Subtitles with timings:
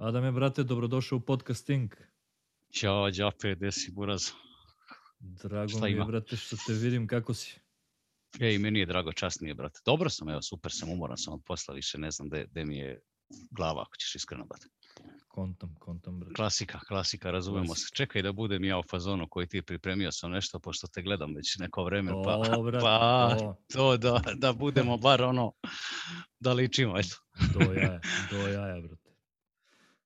[0.00, 1.94] Adame, brate, dobrodošao u podcasting.
[2.72, 4.22] Ćao, Đape, gde si, Buraz?
[5.18, 6.04] Drago Šta mi je, ima?
[6.04, 7.60] brate, što te vidim, kako si?
[8.40, 9.80] Ej, meni je drago, čast mi je, brate.
[9.84, 12.76] Dobro sam, evo, super sam, umoran sam od posla, više ne znam gde, gde mi
[12.76, 13.00] je
[13.50, 14.66] glava, ako ćeš iskreno, brate.
[15.28, 16.34] Kontam, kontam, brate.
[16.34, 17.88] Klasika, klasika, razumemo se.
[17.94, 21.58] Čekaj da budem ja u fazonu koji ti pripremio sam nešto, pošto te gledam već
[21.58, 25.52] neko vreme, pa, To, brate, pa to, to da, da budemo bar ono,
[26.38, 27.16] da ličimo, eto.
[27.54, 28.99] do jaja, do jaja, brate.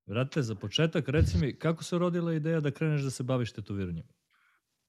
[0.06, 4.06] Brate, za početak, reci mi, kako se rodila ideja da kreneš da se baviš tetoviranjem?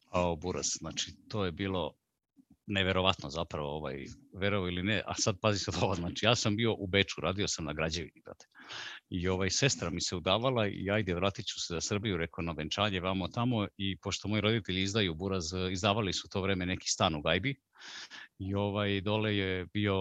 [0.10, 1.94] Ao, buraz, znači, to je bilo
[2.68, 6.74] neverovatno zapravo, ovaj, verovo ili ne, a sad pazi sad ovo, znači, ja sam bio
[6.74, 8.46] u Beču, radio sam na građevini, brate.
[9.10, 12.52] I ovaj, sestra mi se udavala i ajde, vratit ću se za Srbiju, rekao na
[12.52, 17.16] venčanje, vamo tamo i pošto moji roditelji izdaju buraz, izdavali su to vreme neki stan
[17.16, 17.56] u Gajbi
[18.40, 19.96] i ovaj, dole je bio,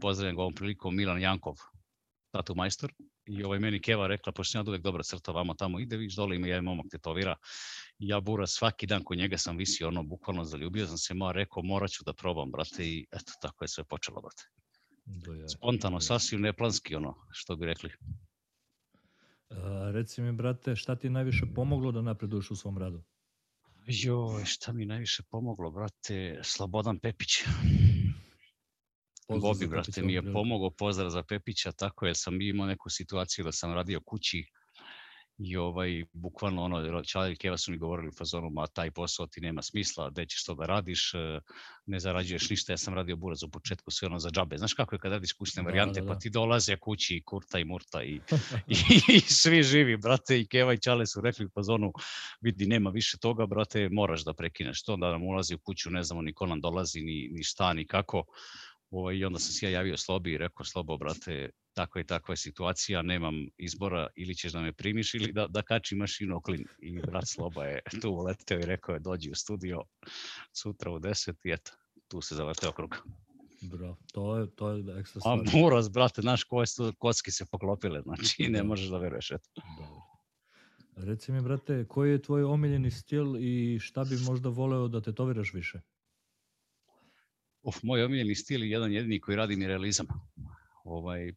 [0.00, 1.54] pozdravljen ga ovom prilikom, Milan Jankov,
[2.30, 2.92] tatu majstor,
[3.26, 6.36] i ovaj meni Keva rekla, pošto ja uvek dobra crta vamo tamo ide, viš dole
[6.36, 7.36] ima jedan momak tetovira,
[7.98, 11.62] ja bura svaki dan kod njega sam visio ono, bukvalno zaljubio sam se, ma rekao
[11.62, 14.42] morat ću da probam, brate, i eto, tako je sve počelo, brate.
[15.56, 17.90] Spontano, sasvim neplanski, ono, što bi rekli.
[19.50, 23.02] A, reci mi, brate, šta ti je najviše pomoglo da napreduješ u svom radu?
[23.86, 27.44] Joj, šta mi najviše pomoglo, brate, Slobodan Pepić.
[29.28, 33.44] Pozdrav Bobi, brate, mi je pomogao, pozdrav za Pepića, tako je, sam imao neku situaciju
[33.44, 34.44] da sam radio kući
[35.38, 39.26] i ovaj, bukvalno ono, Čalj i Keva su mi govorili u fazonu, ma taj posao
[39.26, 41.40] ti nema smisla, gde ćeš to da radiš, e,
[41.86, 44.58] ne zarađuješ ništa, ja sam radio buraz u početku sve ono za džabe.
[44.58, 46.18] Znaš kako je kad radiš kućne Da, varijante, da, pa da.
[46.18, 48.14] ti dolaze kući i kurta i murta i,
[48.68, 48.76] i,
[49.08, 51.92] i svi živi, brate, i Keva i Čale su rekli u fazonu,
[52.40, 56.02] vidi, nema više toga, brate, moraš da prekineš to, da nam ulazi u kuću, ne
[56.02, 58.24] znamo ni ko nam dolazi, ni, ni šta, ni kako.
[58.92, 62.32] Ovaj, I onda sam se ja javio Slobi i rekao, Slobo, brate, takva i takva
[62.32, 66.64] je situacija, nemam izbora, ili ćeš da me primiš ili da, da kači mašinu oklin.
[66.78, 69.82] I brat Sloba je tu uleteo i rekao je, dođi u studio
[70.52, 71.72] sutra u 10 i eto,
[72.08, 72.96] tu se zavrteo krug.
[73.62, 75.62] Bravo, to je, to je ekstra A stvar.
[75.62, 78.64] Muraz, brate, znaš koje su kocki se poklopile, znači ne Da.
[78.64, 79.50] možeš da veruješ, eto.
[79.78, 80.02] Dobro.
[80.96, 85.54] Reci mi, brate, koji je tvoj omiljeni stil i šta bi možda voleo da tetoviraš
[85.54, 85.80] više?
[87.62, 90.06] Uf, moj omiljeni stil je jedan jedini koji radim je realizam.
[90.84, 91.32] Ovaj,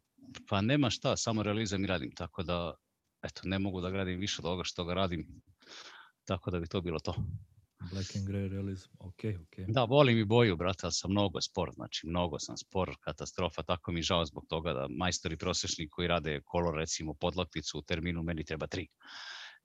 [0.48, 2.74] pa nema šta, samo realizam i radim, tako da,
[3.22, 5.42] eto, ne mogu da gradim više od ovoga što ga radim,
[6.24, 7.14] tako da bi to bilo to.
[7.92, 9.68] Black and Grey realizam, ok, ok.
[9.68, 13.92] Da, volim i boju, brate, ali sam mnogo spor, znači mnogo sam spor, katastrofa, tako
[13.92, 18.44] mi žao zbog toga da majstori prosečni koji rade kolor, recimo podlakticu u terminu, meni
[18.44, 18.88] treba tri.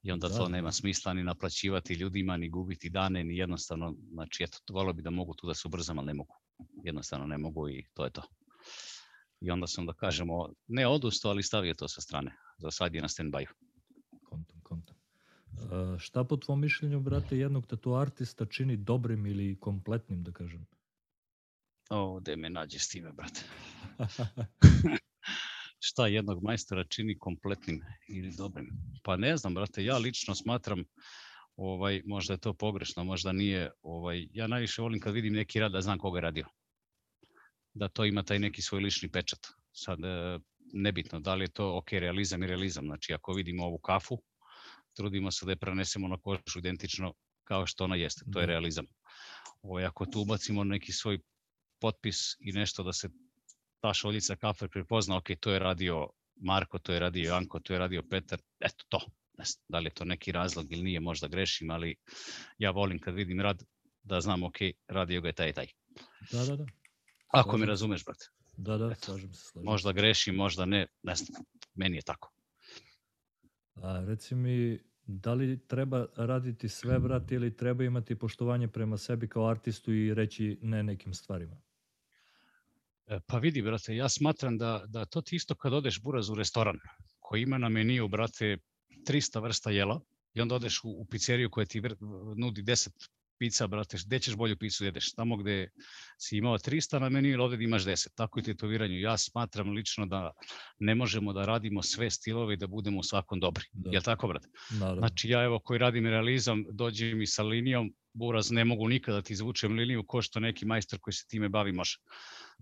[0.04, 0.50] I onda Da, to da.
[0.50, 5.10] nema smisla ni naplaćivati ljudima, ni gubiti dane, ni jednostavno, znači eto, volio bi da
[5.10, 6.36] mogu tu da se ubrzam, ali ne mogu.
[6.84, 8.22] Jednostavno ne mogu i to je to.
[9.42, 12.36] I onda sam da kažemo, ne odustao, ali stavio to sa strane.
[12.58, 13.46] Za sad je na stand-by.
[14.24, 14.96] Kontam, kontam.
[15.52, 20.66] Uh, šta po tvom mišljenju, brate, jednog tatu artista čini dobrim ili kompletnim, da kažem?
[21.90, 23.42] O, gde me nađe s time, brate.
[25.84, 28.70] šta jednog majstora čini kompletnim ili dobrim?
[29.04, 30.84] Pa ne znam, brate, ja lično smatram,
[31.56, 35.72] ovaj, možda je to pogrešno, možda nije, ovaj, ja najviše volim kad vidim neki rad
[35.72, 36.46] da znam koga je radio.
[37.74, 39.48] Da to ima taj neki svoj lični pečat.
[39.74, 40.40] Sad, e,
[40.74, 44.22] nebitno, da li je to, ok, realizam i realizam, znači ako vidimo ovu kafu,
[44.94, 48.52] trudimo se da je prenesemo na kožu identično kao što ona jeste, to je Da.
[48.52, 48.86] realizam.
[49.62, 51.20] Ovaj, ako tu ubacimo neki svoj
[51.82, 53.10] potpis i nešto da se
[53.82, 57.80] ta šoljica kafe prepozna, ok, to je radio Marko, to je radio Janko, to je
[57.80, 59.00] radio Petar, eto to.
[59.38, 61.96] Ne znam, da li je to neki razlog ili nije, možda grešim, ali
[62.58, 63.64] ja volim kad vidim rad
[64.04, 64.56] da znam, ok,
[64.88, 65.68] radio ga je taj i taj.
[66.32, 66.66] Da, da, da.
[67.28, 67.70] Ako Slažem me se.
[67.70, 68.26] razumeš, brate.
[68.58, 69.42] Da, da, Eto, slažem se.
[69.42, 71.44] Slažem Možda grešim, možda ne, ne znam,
[71.76, 72.32] meni je tako.
[73.76, 79.30] A, reci mi, da li treba raditi sve, brate, ili treba imati poštovanje prema sebi
[79.30, 81.62] kao artistu i reći ne nekim stvarima?
[83.08, 86.36] E, Pa vidi, brate, ja smatram da, da to ti isto kad odeš buraz u
[86.36, 86.80] restoran
[87.20, 88.58] koji ima na meniju, brate,
[89.08, 90.02] 300 vrsta jela
[90.34, 91.96] i onda odeš u, u pizzeriju koja ti vr-
[92.38, 92.90] nudi 10
[93.42, 95.14] pizza, brate, gde ćeš bolju picu jedeš?
[95.14, 95.70] Tamo gde
[96.18, 98.08] si imao 300 na meniju ili ovde imaš 10.
[98.16, 99.00] Tako i tetoviranju.
[99.00, 100.32] Ja smatram lično da
[100.80, 103.66] ne možemo da radimo sve stilove i da budemo u svakom dobri.
[103.74, 103.90] Da.
[103.94, 104.48] Jel tako, brate?
[104.72, 105.00] Naravno.
[105.00, 109.22] Znači ja evo koji radim realizam, dođe mi sa linijom, buraz ne mogu nikada da
[109.22, 111.98] ti izvučem liniju ko što neki majstor koji se time bavi može.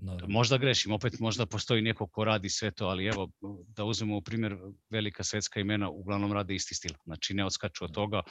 [0.01, 0.33] Naravno.
[0.33, 3.31] Možda grešim, opet možda postoji neko ko radi sve to, ali evo,
[3.67, 4.57] da uzmemo u primjer
[4.89, 6.93] velika svetska imena, uglavnom rade isti stil.
[7.05, 8.21] Znači ne odskaču od toga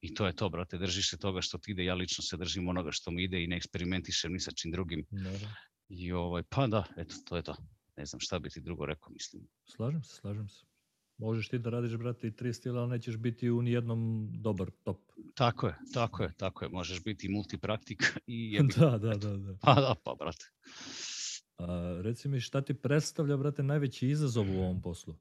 [0.00, 2.68] i to je to, brate, držiš se toga što ti ide, ja lično se držim
[2.68, 5.06] onoga što mi ide i ne eksperimentišem ni sa čim drugim.
[5.10, 5.48] Naravno.
[5.88, 7.56] I ovaj, pa da, eto, to je to.
[7.96, 9.42] Ne znam šta bi ti drugo rekao, mislim.
[9.64, 10.64] Slažem se, slažem se.
[11.18, 14.98] Možeš ti da radiš, brate, i tri stila, ali nećeš biti u nijednom dobar top.
[15.34, 16.68] Tako je, tako je, tako je.
[16.68, 18.52] Možeš biti multipraktik i...
[18.54, 19.56] Jebi, da, da, da, da.
[19.60, 20.44] Pa da, pa, brate.
[21.68, 25.14] A, reci mi, šta ti predstavlja, brate, najveći izazov u ovom poslu?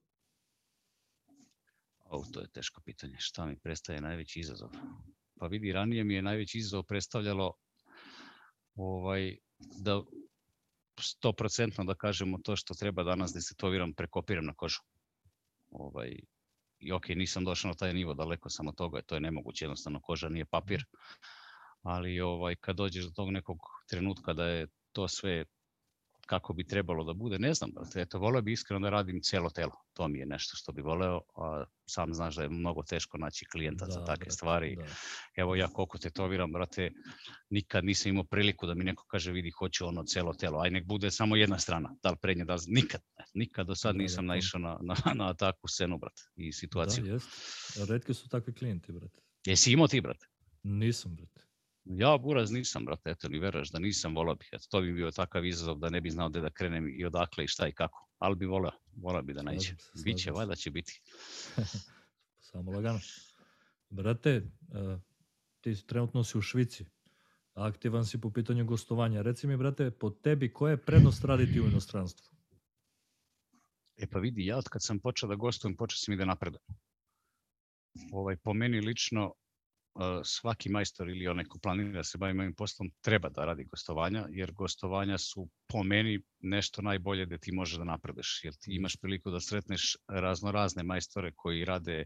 [2.06, 3.16] O, to je teško pitanje.
[3.20, 4.70] Šta mi predstavlja najveći izazov?
[5.40, 7.54] Pa vidi, ranije mi je najveći izazov predstavljalo
[8.76, 10.02] ovaj, da
[11.24, 14.82] 100% da kažemo to što treba danas da se tetoviram, prekopiram na kožu.
[15.70, 16.20] Ovaj,
[16.80, 20.02] I ok, nisam došao na taj nivo, daleko sam od toga, to je nemoguće, jednostavno
[20.02, 20.86] koža nije papir.
[21.82, 23.58] Ali ovaj, kad dođeš do tog nekog
[23.90, 25.46] trenutka da je to sve
[26.32, 29.50] kako bi trebalo da bude, ne znam, brate, eto, voleo bi iskreno da radim celo
[29.50, 33.18] telo, to mi je nešto što bi voleo, a sam znaš da je mnogo teško
[33.18, 34.76] naći klijenta da, za takve brate, stvari.
[34.76, 34.86] Da.
[35.36, 36.92] Evo ja koliko tetoviram, brate,
[37.50, 40.86] nikad nisam imao priliku da mi neko kaže vidi hoću ono celo telo, aj nek
[40.86, 43.02] bude samo jedna strana, da li prednje, da li, nikad,
[43.34, 47.04] nikad do sad da, nisam da, naišao na, na, na takvu scenu, brate, i situaciju.
[47.04, 47.30] Da, jest.
[47.90, 49.20] Redki su takvi klijenti, brate.
[49.46, 50.28] Jesi imao ti, brate?
[50.64, 51.51] Nisam, brate.
[51.86, 54.50] Ja buraz nisam, brate, eto, ni veraš da nisam, volao bih.
[54.52, 57.44] Eto, to bi bio takav izazov da ne bi znao gde da krenem i odakle
[57.44, 58.08] i šta i kako.
[58.20, 59.76] Ali bi volao, volao bi da nađe.
[60.04, 61.02] Biće, valjda će biti.
[62.52, 63.00] Samo lagano.
[63.90, 65.00] Brate, uh,
[65.62, 66.86] ti trenutno si u Švici.
[67.54, 69.22] Aktivan si po pitanju gostovanja.
[69.22, 72.36] Reci mi, brate, po tebi, koja je prednost raditi u inostranstvu?
[73.98, 76.66] E pa vidi, ja od kad sam počeo da gostujem, počeo sam i da napredujem.
[78.12, 79.34] Ovaj, po meni lično,
[80.24, 84.28] svaki majstor ili onaj ko planira da se bavi ovim poslom treba da radi gostovanja,
[84.30, 88.96] jer gostovanja su po meni nešto najbolje da ti možeš da napredeš, jer ti imaš
[88.96, 92.06] priliku da sretneš razno razne majstore koji rade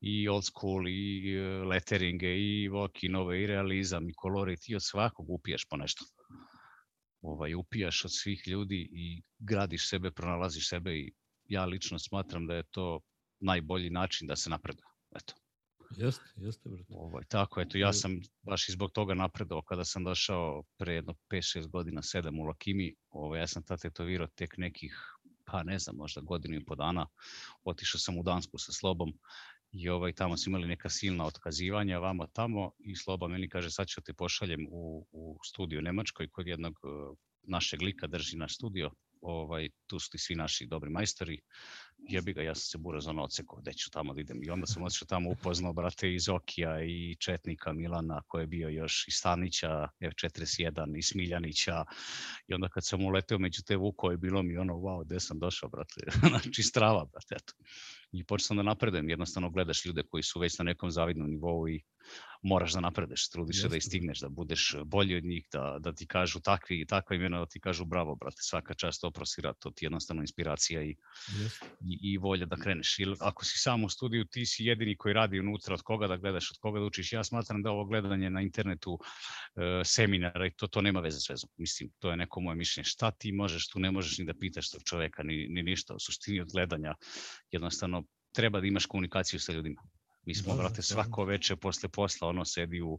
[0.00, 5.30] i old school, i e, letteringe, i vokinove, i realizam, i kolorit, i od svakog
[5.30, 6.04] upijaš po nešto.
[7.20, 11.12] Ovaj, upijaš od svih ljudi i gradiš sebe, pronalaziš sebe i
[11.44, 13.00] ja lično smatram da je to
[13.40, 14.86] najbolji način da se napreduje.
[15.16, 15.45] Eto.
[15.90, 16.94] Jeste, jeste, brate.
[16.96, 21.14] Ovaj, tako, eto, ja sam baš i zbog toga napredao kada sam došao pre jedno
[21.30, 24.96] 5-6 godina, 7 u Lakimi, ovaj, ja sam tad tetovirao tek nekih,
[25.44, 27.06] pa ne znam, možda godinu i po dana,
[27.64, 29.12] otišao sam u Dansku sa Slobom
[29.72, 33.86] i ovaj, tamo su imali neka silna otkazivanja vama tamo i Sloba meni kaže sad
[33.88, 38.90] ću te pošaljem u, u studiju Nemačkoj kod jednog uh, našeg lika drži naš studio,
[39.20, 41.40] ovaj, tu su ti svi naši dobri majstori,
[41.98, 44.42] jebi ga, ja sam se buraz ono odsekao, gde ću tamo da idem.
[44.42, 48.68] I onda sam otišao tamo upoznao, brate, iz Okija i Četnika Milana, koji je bio
[48.68, 51.84] još iz Stanića, F41, i Smiljanića.
[52.48, 55.68] I onda kad sam uleteo među te vukove, bilo mi ono, wow, gde sam došao,
[55.68, 57.52] brate, znači strava, brate, eto.
[58.12, 61.68] I počeo sam da napredujem, jednostavno gledaš ljude koji su već na nekom zavidnom nivou
[61.68, 61.82] i
[62.42, 66.06] moraš da napredeš, trudiš se da istigneš, da budeš bolji od njih, da, da ti
[66.06, 70.22] kažu takvi, takva imena, da ti kažu bravo, brate, svaka čast oprosira, to ti jednostavno
[70.22, 70.90] inspiracija i,
[71.80, 72.98] i, i volja da kreneš.
[72.98, 76.16] Ili ako si sam u studiju, ti si jedini koji radi unutra, od koga da
[76.16, 77.12] gledaš, od koga da učiš.
[77.12, 81.28] Ja smatram da ovo gledanje na internetu e, seminara i to, to nema veze s
[81.30, 81.50] vezom.
[81.56, 82.84] Mislim, to je neko moje mišljenje.
[82.84, 85.94] Šta ti možeš, tu ne možeš ni da pitaš tog čoveka, ni, ni ništa.
[85.94, 86.94] U suštini od gledanja
[87.50, 89.82] jednostavno treba da imaš komunikaciju sa ljudima.
[90.26, 92.98] Mi smo, da, brate, svako veče posle posla, ono sedi u,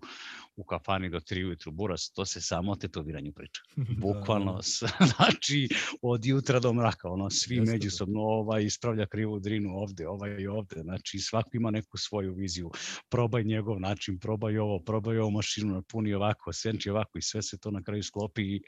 [0.55, 3.61] u kafani do 3 ujutru, buras, to se samo o tetoviranju priča.
[4.01, 5.05] Bukvalno, da, da.
[5.05, 5.69] znači,
[6.01, 10.47] od jutra do mraka, ono, svi Jeste, međusobno, ovaj ispravlja krivu drinu ovde, ovaj i
[10.47, 12.71] ovde, znači, svako ima neku svoju viziju,
[13.09, 17.57] probaj njegov način, probaj ovo, probaj ovo mašinu, napuni ovako, senči ovako i sve se
[17.57, 18.61] to na kraju sklopi i,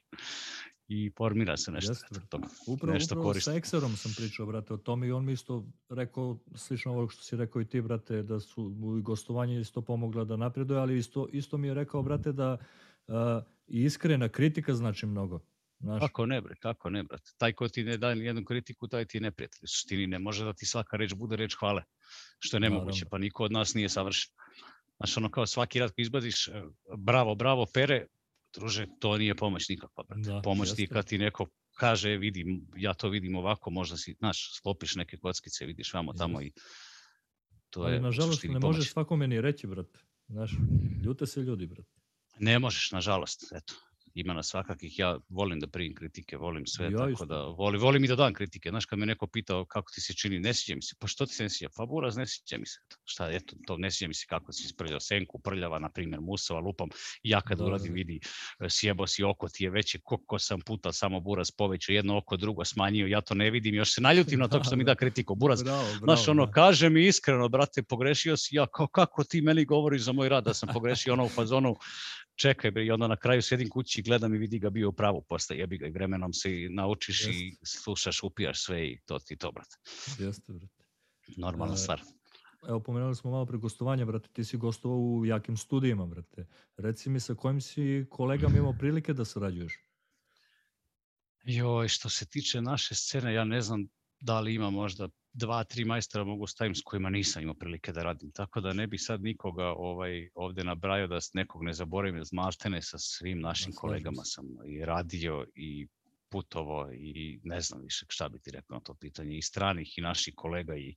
[0.89, 2.47] i formira se nešto Jeste, eto, toga.
[2.67, 3.51] Upravo, nešto upravo koristi.
[3.51, 7.23] sa Exerom sam pričao, brate, o tome i on mi isto rekao, slično ovo što
[7.23, 11.27] si rekao i ti, brate, da su u gostovanje isto pomogla da napreduje, ali isto,
[11.31, 12.57] isto mi je rekao, brate, da
[13.07, 13.15] uh,
[13.67, 15.39] iskrena kritika znači mnogo.
[15.79, 15.99] Znaš?
[15.99, 17.31] Kako ne, bre, kako ne, brate.
[17.37, 19.67] Taj ko ti ne da jednu kritiku, taj ti je neprijatelj.
[19.67, 21.83] Suštini ne može da ti svaka reč bude reč hvale,
[22.39, 24.31] što je nemoguće, pa niko od nas nije savršen.
[24.97, 26.63] Znaš, ono kao svaki rad ko izbaziš, e,
[26.97, 28.05] bravo, bravo, pere,
[28.53, 30.29] druže, to nije pomoć nikakva, brate.
[30.29, 34.55] Da, pomoć ti kad ti neko kaže, vidim, ja to vidim ovako, možda si, znaš,
[34.55, 36.51] sklopiš neke kockice, vidiš vamo tamo i
[37.69, 39.99] to Ali, je nažalost, ne možeš svakome ni reći, brate.
[40.27, 40.51] Znaš,
[41.03, 41.91] ljute se ljudi, brate.
[42.39, 43.73] Ne možeš, nažalost, eto
[44.19, 47.25] ima na svakakih, ja volim da primim kritike, volim sve, ja tako isto.
[47.25, 48.69] da volim, volim i da dam kritike.
[48.69, 51.25] Znaš, kad me neko pitao kako ti se čini, ne sviđa mi se, pa što
[51.25, 51.69] ti se ne sviđa?
[51.77, 52.79] Pa buraz, ne sviđa mi se.
[53.03, 56.59] Šta, eto, to ne sviđa mi se kako si isprljao senku, prljava, na primjer, musova,
[56.59, 56.89] lupam.
[57.23, 57.93] Ja kad da, uradim, da.
[57.93, 58.19] vidi,
[58.69, 62.65] sjebo si oko ti je veće, koliko sam puta samo buraz povećao, jedno oko, drugo
[62.65, 65.35] smanjio, ja to ne vidim, još se naljutim na to što mi da kritiku.
[65.35, 66.51] Buraz, bravo, bravo, znaš, ono, da.
[66.51, 70.43] kaže mi iskreno, brate, pogrešio si, ja, kao, kako ti meni govoriš za moj rad,
[70.43, 71.75] da sam pogrešio ono u fazonu,
[72.39, 74.93] čekaj bre, i onda na kraju sedim kući i gledam i vidi ga bio u
[74.93, 77.31] pravu posle, jebi ga i vremenom se naučiš Jeste.
[77.31, 79.77] i slušaš, upijaš sve i to ti to, brate.
[80.19, 80.83] Jeste, brate.
[81.37, 82.01] Normalna E, stvar.
[82.67, 86.47] Evo, pomenuli smo malo pre gostovanja, brate, ti si gostovao u jakim studijima, brate.
[86.77, 89.73] Reci mi sa kojim si kolegama imao prilike da sarađuješ?
[91.43, 93.87] Joj, što se tiče naše scene, ja ne znam
[94.19, 98.03] da li ima možda dva, tri majstora mogu stavim s kojima nisam imao prilike da
[98.03, 98.31] radim.
[98.31, 102.81] Tako da ne bi sad nikoga ovaj, ovde nabrajao da nekog ne zaboravim, jer maltene
[102.81, 105.87] sa svim našim slažem kolegama sam i radio i
[106.29, 110.01] putovo i ne znam više šta bi ti rekao na to pitanje, i stranih i
[110.01, 110.95] naših kolega i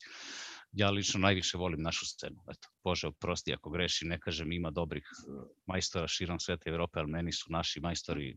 [0.72, 2.42] ja lično najviše volim našu scenu.
[2.50, 7.10] Eto, Bože, oprosti ako grešim, ne kažem ima dobrih eh, majstora širom sveta Evrope, ali
[7.10, 8.36] meni su naši majstori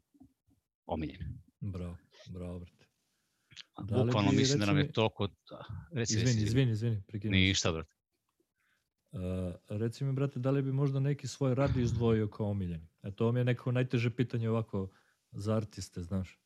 [0.86, 1.26] omiljeni.
[1.60, 1.98] Bravo,
[2.28, 2.85] bravo, brate.
[3.78, 5.32] Da Bukvalno bi, mislim da nam je to kod...
[5.92, 7.42] Reci, Izvini, reci, izvini, izvini, prekinuo sam.
[7.42, 7.94] Ništa, brate.
[9.12, 9.22] Uh,
[9.70, 12.88] reci mi, brate, da li bi možda neki svoj rad izdvojio kao omiljeni?
[13.04, 14.90] E, to mi je neko najteže pitanje ovako
[15.32, 16.40] za artiste, znaš.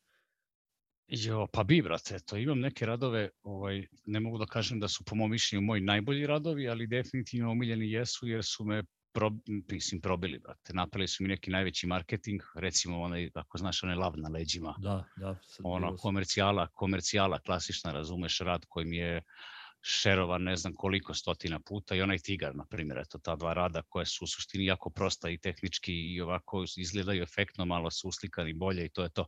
[1.06, 5.04] Jo, pa bi, brate, eto, imam neke radove, ovaj, ne mogu da kažem da su
[5.04, 9.30] po mom mišljenju moji najbolji radovi, ali definitivno omiljeni jesu jer su me pro,
[9.70, 10.72] mislim, probili, brate.
[10.74, 15.04] Napravili su mi neki najveći marketing, recimo onaj, ako znaš, onaj lav na leđima, Da,
[15.16, 15.36] da.
[15.64, 19.22] Ono, komercijala, komercijala, klasična, razumeš, rad koji mi je
[19.82, 23.82] šerovan ne znam koliko stotina puta i onaj tigar, na primjer, eto ta dva rada
[23.82, 28.52] koje su u suštini jako prosta i tehnički i ovako izgledaju efektno, malo su uslikani
[28.52, 29.26] bolje i to je to.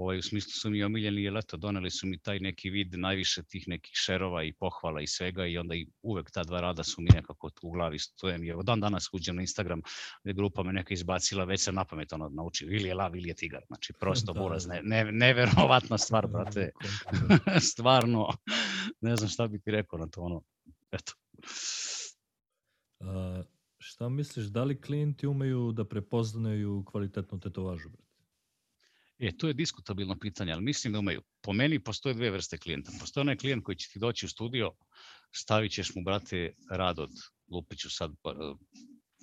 [0.00, 3.42] Ovaj, u smislu su mi omiljeni, jer eto, doneli su mi taj neki vid najviše
[3.42, 7.02] tih nekih šerova i pohvala i svega i onda i uvek ta dva rada su
[7.02, 8.50] mi nekako tu u glavi stojem.
[8.50, 9.82] Evo dan danas uđem na Instagram
[10.24, 13.28] gde grupa me neka izbacila, već sam na pamet ono naučio, ili je lav ili
[13.28, 13.62] je tigar.
[13.66, 14.74] Znači prosto Da, buraz, da.
[14.74, 16.70] ne, ne, neverovatna stvar, brate.
[17.72, 18.28] Stvarno,
[19.00, 20.42] ne znam šta bi ti rekao na to, ono,
[20.92, 21.12] eto.
[23.00, 23.42] A,
[23.78, 28.09] šta misliš, da li klijenti umeju da prepoznaju kvalitetnu tetovažu, brate?
[29.20, 31.22] E, to je diskutabilno pitanje, ali mislim da umeju.
[31.42, 32.92] Po meni postoje dve vrste klijenta.
[33.00, 34.72] Postoje onaj klijent koji će ti doći u studio,
[35.32, 37.10] stavit ćeš mu, brate, rad od,
[37.52, 38.34] lupiću sad, pa,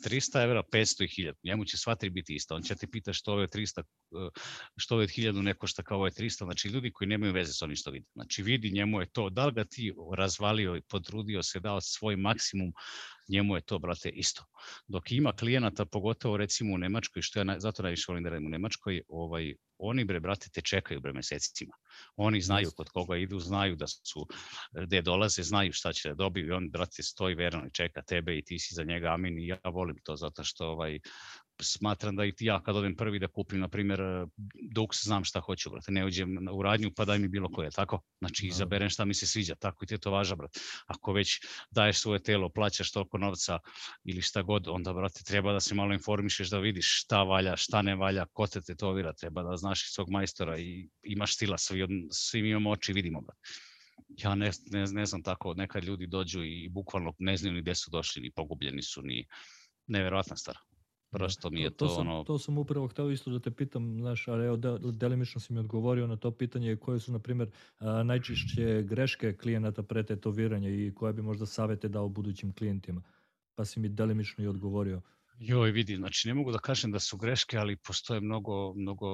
[0.06, 1.34] 300 evra, 500 i 1000.
[1.44, 2.56] Njemu će sva tri biti ista.
[2.56, 3.84] On će te pita što ovo je 300, eh,
[4.77, 6.46] što ovo je 1000 ne košta kao ovo je 300.
[6.46, 8.06] Znači ljudi koji nemaju veze s onim što vide.
[8.13, 12.16] Znači vidi njemu je to, da li ga ti razvalio i potrudio se, dao svoj
[12.16, 12.74] maksimum,
[13.30, 14.46] njemu je to, brate, isto.
[14.88, 18.46] Dok ima klijenata, pogotovo recimo u Nemačkoj, što ja na, zato najviše volim da radim
[18.46, 21.75] u Nemačkoj, ovaj, oni bre, brate, te čekaju bre mesecima.
[22.15, 24.27] Oni znaju kod koga idu, znaju da su,
[24.72, 28.38] gde dolaze, znaju šta će da dobiju i on, brate, stoji verno i čeka tebe
[28.38, 31.00] i ti si za njega amin i ja volim to zato što ovaj,
[31.62, 34.00] smatram da i ti ja kad odem prvi da kupim, na primjer,
[34.76, 38.02] Dux, znam šta hoću, brate, ne uđem u radnju pa daj mi bilo koje, tako?
[38.20, 38.56] Znači, Naravno.
[38.56, 40.60] izaberem šta mi se sviđa, tako i te to važa, brate.
[40.88, 41.40] Ako već
[41.72, 43.60] daješ svoje telo, plaćaš toliko novca
[44.04, 47.82] ili šta god, onda, brate, treba da se malo informišeš da vidiš šta valja, šta
[47.82, 51.90] ne valja, ko te tetovira, treba da znaš svog majstora i imaš stila, svi, od-
[52.12, 53.42] svi mi imamo oči, vidimo, brate.
[54.18, 57.76] Ja ne, ne, ne znam tako, nekad ljudi dođu i bukvalno ne znaju ni gde
[57.76, 59.26] su došli, ni pogubljeni su, ni
[59.88, 60.58] neverovatna stvar.
[61.10, 64.28] Prosto mi je to, sam, ono, To sam upravo hteo isto da te pitam, znaš,
[64.28, 67.50] ali evo, de, delimično si mi odgovorio na to pitanje koje su, na primjer,
[68.04, 73.02] najčešće greške klijenata pre tetoviranja i koje bi možda savete dao budućim klijentima.
[73.56, 75.02] Pa si mi delimično i odgovorio.
[75.40, 79.08] Joj, vidi, znači ne mogu da kažem da su greške, ali postoje mnogo, mnogo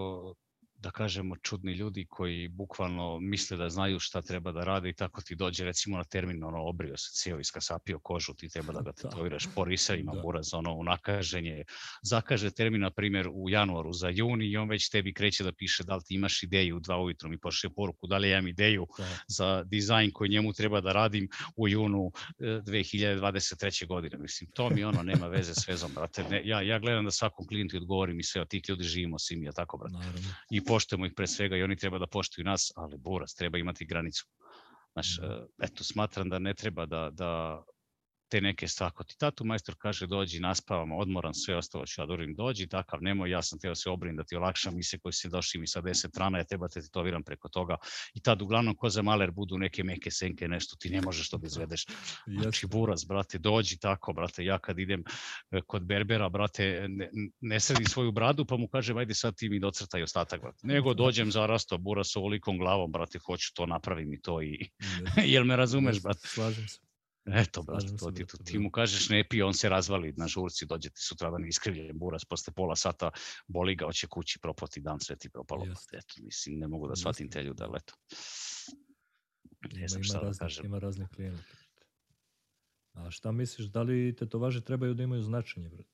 [0.83, 5.21] da kažemo, čudni ljudi koji bukvalno misle da znaju šta treba da rade i tako
[5.21, 8.91] ti dođe recimo na termin, ono, obrio se cijel, iskasapio kožu, ti treba da ga
[8.93, 9.09] Da.
[9.09, 10.21] tetoviraš, porisa ima Da.
[10.21, 11.63] buraz, ono, u nakaženje,
[12.01, 15.83] zakaže termin, na primjer, u januaru za juni i on već tebi kreće da piše
[15.83, 18.47] da li ti imaš ideju u dva ujutru, mi pošle poruku da li ja imam
[18.47, 23.87] ideju Da, za dizajn koji njemu treba da radim u junu e, 2023.
[23.87, 24.17] godine.
[24.17, 26.23] Mislim, to mi ono nema veze s vezom, brate.
[26.29, 29.35] Ne, ja, ja gledam da svakom klijentu odgovorim i sve od tih ljudi živimo svi
[29.35, 29.93] mi, ja tako, brate.
[29.93, 30.29] naravno.
[30.51, 33.85] I poštujemo ih pre svega i oni treba da poštuju nas, ali buras, treba imati
[33.85, 34.25] granicu.
[34.93, 35.29] Znaš, e,
[35.67, 37.29] eto, smatram da ne treba da, da
[38.33, 38.91] te neke stvari.
[38.93, 42.67] Ako ti tatu majstor kaže dođi, naspavamo, odmoran, sve ostalo ću ja da uradim, dođi,
[42.67, 45.59] takav nemoj, ja sam teo se obrin da ti olakšam, mi se koji si došli
[45.59, 47.77] mi sa 10 rana, ja treba te tetoviram preko toga.
[48.13, 51.37] I tad uglavnom ko za maler budu neke meke senke, nešto ti ne možeš to
[51.37, 51.85] da izvedeš.
[52.43, 55.03] Znači, buraz, brate, dođi tako, brate, ja kad idem
[55.51, 57.09] e, kod berbera, brate, ne,
[57.41, 60.67] ne sredim svoju bradu, pa mu kažem, ajde sad ti mi docrtaj ostatak, brate.
[60.67, 64.69] Nego dođem zarasto buraz s ovolikom glavom, brate, hoću to, napravim i to i,
[65.33, 66.27] jel me razumeš, brate?
[66.27, 66.92] Slažem se.
[67.25, 68.59] Eto, brate, to ti, ti da.
[68.59, 72.53] mu kažeš ne pi, on se razvali na žurci, dođe ti sutradan iskrivljen buraz, posle
[72.53, 73.11] pola sata
[73.47, 75.65] boli ga, hoće kući, propati dan, sve ti propalo.
[75.65, 75.97] Jeste.
[75.97, 77.65] Eto, mislim, ne mogu da shvatim te ljude, da.
[77.65, 77.93] ali eto.
[79.73, 80.65] Ne znam šta da raznih, kažem.
[80.65, 81.55] ima raznih klijenata.
[82.93, 85.89] A šta misliš, da li tetovaže trebaju da imaju značenje, brate?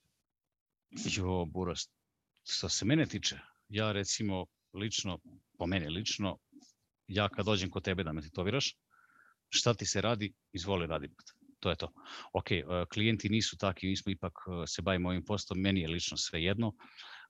[1.17, 1.79] Jo, buraz,
[2.43, 5.19] što se mene tiče, ja recimo lično,
[5.57, 6.37] po mene lično,
[7.07, 8.75] ja kad dođem kod tebe da me tetoviraš,
[9.49, 11.33] šta ti se radi, izvoli radi, brate.
[11.59, 11.91] To je to.
[12.33, 12.63] Ok, e,
[12.93, 16.43] klijenti nisu takvi, mi smo ipak e, se bavimo ovim postom, meni je lično sve
[16.43, 16.73] jedno,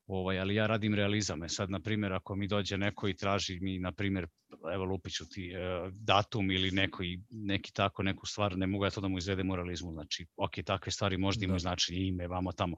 [0.07, 1.49] ovaj, ali ja radim realizame.
[1.49, 4.27] Sad, na primjer, ako mi dođe neko i traži mi, na primjer,
[4.73, 5.57] evo lupiću ti e,
[5.91, 9.55] datum ili neko, neki tako neku stvar, ne mogu ja to da mu izvedem u
[9.55, 9.91] realizmu.
[9.91, 11.59] Znači, ok, takve stvari možda imaju da.
[11.59, 12.75] značenje, ime, vamo tamo,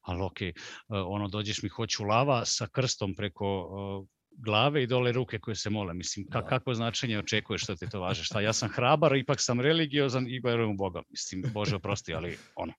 [0.00, 0.52] ali ok, e,
[0.88, 5.94] ono, dođeš mi, hoću lava sa krstom preko glave i dole ruke koje se mole.
[5.94, 6.46] Mislim, ka, da.
[6.46, 8.24] kako značenje očekuješ što ti to važe?
[8.24, 11.02] Šta, ja sam hrabar, ipak sam religiozan i verujem u Boga.
[11.10, 12.72] Mislim, Bože oprosti, ali ono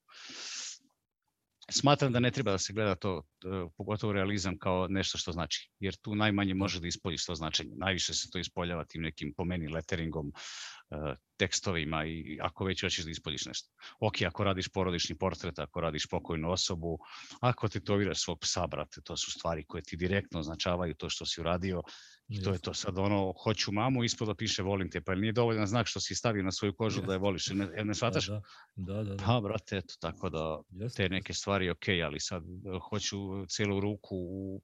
[1.72, 3.22] smatram da ne treba da se gleda to,
[3.78, 6.58] pogotovo realizam kao nešto što znači, jer tu najmanje da.
[6.58, 7.72] može da ispoljiš to značenje.
[7.76, 10.34] Najviše se to ispoljava tim nekim pomeni letteringom,
[10.92, 13.70] e, tekstovima i ako već hoćeš da ispoljiš nešto.
[14.00, 16.98] Ok, ako radiš porodični portret, ako radiš pokojnu osobu,
[17.42, 21.42] ako tetoviraš svog psa, brate, to su stvari koje ti direktno označavaju to što si
[21.42, 21.82] uradio
[22.28, 25.34] I to je to sad ono, hoću mamu, ispod da piše volim te, pa nije
[25.34, 28.28] dovoljan znak što si stavio na svoju kožu da je voliš, ne, ne da, shvataš?
[28.28, 28.42] Da,
[28.76, 29.24] da, da, da.
[29.26, 30.62] Pa, brate, eto, tako da
[30.96, 34.16] te neke stvari ok, ali sad e, hoću celu ruku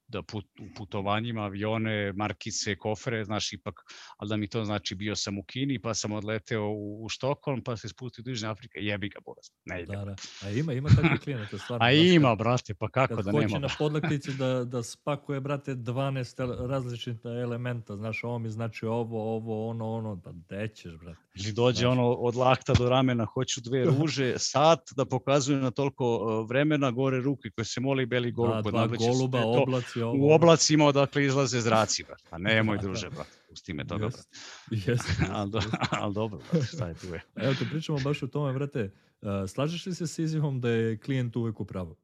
[0.08, 3.76] da put, u putovanjima, avione, markice, kofere, znaš, ipak,
[4.18, 7.64] ali da mi to znači bio sam u Kini, pa sam odleteo u, u Štokholm,
[7.64, 9.96] pa se spustio u Južne Afrike, jebi ga, boraz, ne ide.
[9.96, 10.16] Da, da.
[10.44, 11.86] A ima, ima takve klijente, stvarno.
[11.86, 13.42] A ima, brate, pa kako da nema.
[13.42, 18.86] Kad hoće na podlaktici da, da spakuje, brate, 12 različite elementa, znaš, ovo mi znači
[18.86, 21.20] ovo, ovo, ono, ono, pa dećeš, brate.
[21.36, 21.92] Ili dođe znaš.
[21.92, 26.92] ono od lakta do ramena, hoću dve ruže, sat da pokazuju na toliko e, vremena,
[26.92, 28.64] gore ruke koje se moli beli golub.
[28.64, 30.28] Da, dva goluba, to, oblaci, ovo.
[30.28, 32.24] U oblacima odakle izlaze zraci, brate.
[32.30, 33.38] Pa nemoj, da, druže, brate.
[33.50, 34.24] Pusti me toga, brate.
[34.72, 35.02] Yes.
[35.32, 37.22] ali, do, ali dobro, brate, šta je tu je.
[37.36, 38.92] Evo, te pričamo baš o tome, brate.
[39.22, 41.96] Uh, slažeš li se s izjavom da je klijent uvek u pravu?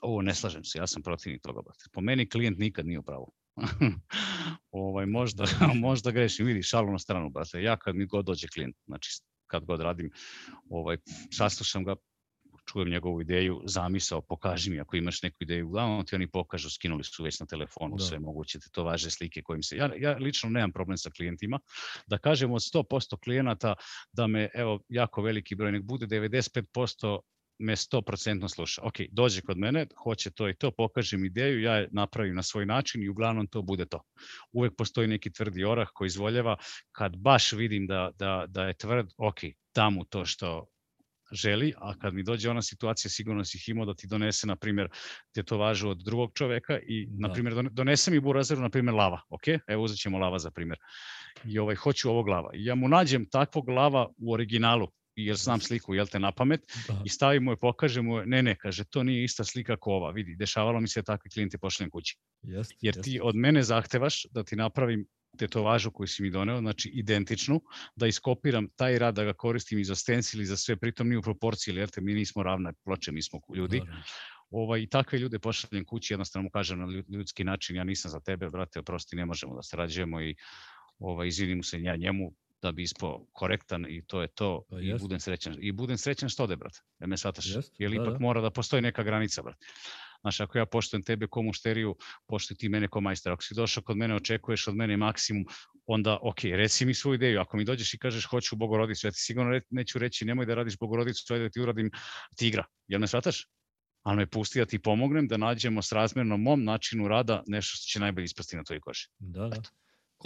[0.00, 1.84] Ovo, ne slažem se, ja sam protivnik toga, brate.
[1.92, 3.32] Po meni klijent nikad nije u pravu.
[4.70, 5.44] ovaj, možda,
[5.86, 7.62] možda grešim, vidi, šalu na stranu, brate.
[7.62, 9.10] Ja kad mi god dođe klijent, znači
[9.46, 10.10] kad god radim,
[10.70, 10.96] ovaj,
[11.32, 11.94] saslušam ga,
[12.72, 17.04] čujem njegovu ideju, zamisao, pokaži mi ako imaš neku ideju, uglavnom ti oni pokažu, skinuli
[17.04, 18.04] su već na telefonu da.
[18.04, 21.58] sve moguće, to važe slike kojim se, ja, ja lično nemam problem sa klijentima,
[22.06, 23.74] da kažem od 100% klijenata
[24.12, 27.18] da me, evo, jako veliki broj, nek bude 95%
[27.58, 28.82] me 100% sluša.
[28.82, 32.66] Ok, dođe kod mene, hoće to i to, pokažem ideju, ja je napravim na svoj
[32.66, 34.02] način i uglavnom to bude to.
[34.52, 36.56] Uvek postoji neki tvrdi orah koji izvoljeva,
[36.92, 39.38] kad baš vidim da, da, da je tvrd, ok,
[39.74, 40.66] da mu to što
[41.32, 44.56] želi, a kad mi dođe ona situacija, sigurno si ih imao da ti donese, na
[44.56, 44.88] primjer,
[45.34, 47.28] tetovažu od drugog čoveka i, da.
[47.28, 49.42] na primjer, donese mi burazeru, na primjer, lava, ok?
[49.66, 50.78] Evo, uzet ćemo lava za primjer.
[51.44, 52.50] I ovaj, hoću ovog lava.
[52.54, 56.60] I ja mu nađem takvog lava u originalu, jer znam sliku, jel te, na pamet,
[56.88, 57.02] da.
[57.04, 60.36] i stavimo je, pokažemo je, ne, ne, kaže, to nije ista slika kao ova, vidi,
[60.36, 62.16] dešavalo mi se da takvi klijenti pošaljem kući.
[62.42, 63.04] Jest, jer jest.
[63.04, 65.06] ti od mene zahtevaš da ti napravim
[65.38, 67.60] tetovažu koju si mi doneo, znači identičnu,
[67.96, 71.18] da iskopiram taj rad, da ga koristim i za stencil i za sve, pritom nije
[71.18, 73.78] u proporciji, jer te mi nismo ravne ploče, mi smo ljudi.
[73.78, 73.94] Dobro.
[74.50, 78.20] Ovaj, I takve ljude pošaljem kući, jednostavno mu kažem na ljudski način, ja nisam za
[78.20, 80.36] tebe, brate, oprosti, ne možemo da sarađujemo i
[80.98, 84.94] ovaj, izvinim se ja njemu, da bi ispo korektan i to je to pa i
[85.00, 85.56] budem srećan.
[85.60, 86.80] I budem srećan što ode, brate.
[86.98, 87.46] Da me shvataš.
[87.78, 88.18] Jer da, ipak da.
[88.18, 89.66] mora da postoji neka granica, brate.
[90.20, 93.32] Znaš, ako ja poštujem tebe ko mušteriju, poštuj ti mene ko majstor.
[93.32, 95.44] Ako si došao kod mene, očekuješ od mene maksimum,
[95.86, 97.40] onda, ok, reci mi svoju ideju.
[97.40, 100.54] Ako mi dođeš i kažeš hoću bogorodicu, ja ti sigurno re, neću reći nemoj da
[100.54, 101.90] radiš bogorodicu, ajde da ti uradim
[102.36, 102.64] tigra.
[102.88, 103.46] Jel me shvataš?
[104.06, 107.86] ali me pusti da ti pomognem da nađemo s razmerno mom načinu rada nešto što
[107.86, 109.08] će najbolje ispasti na tvojoj koži.
[109.18, 109.56] Da, da.
[109.56, 109.70] Eto.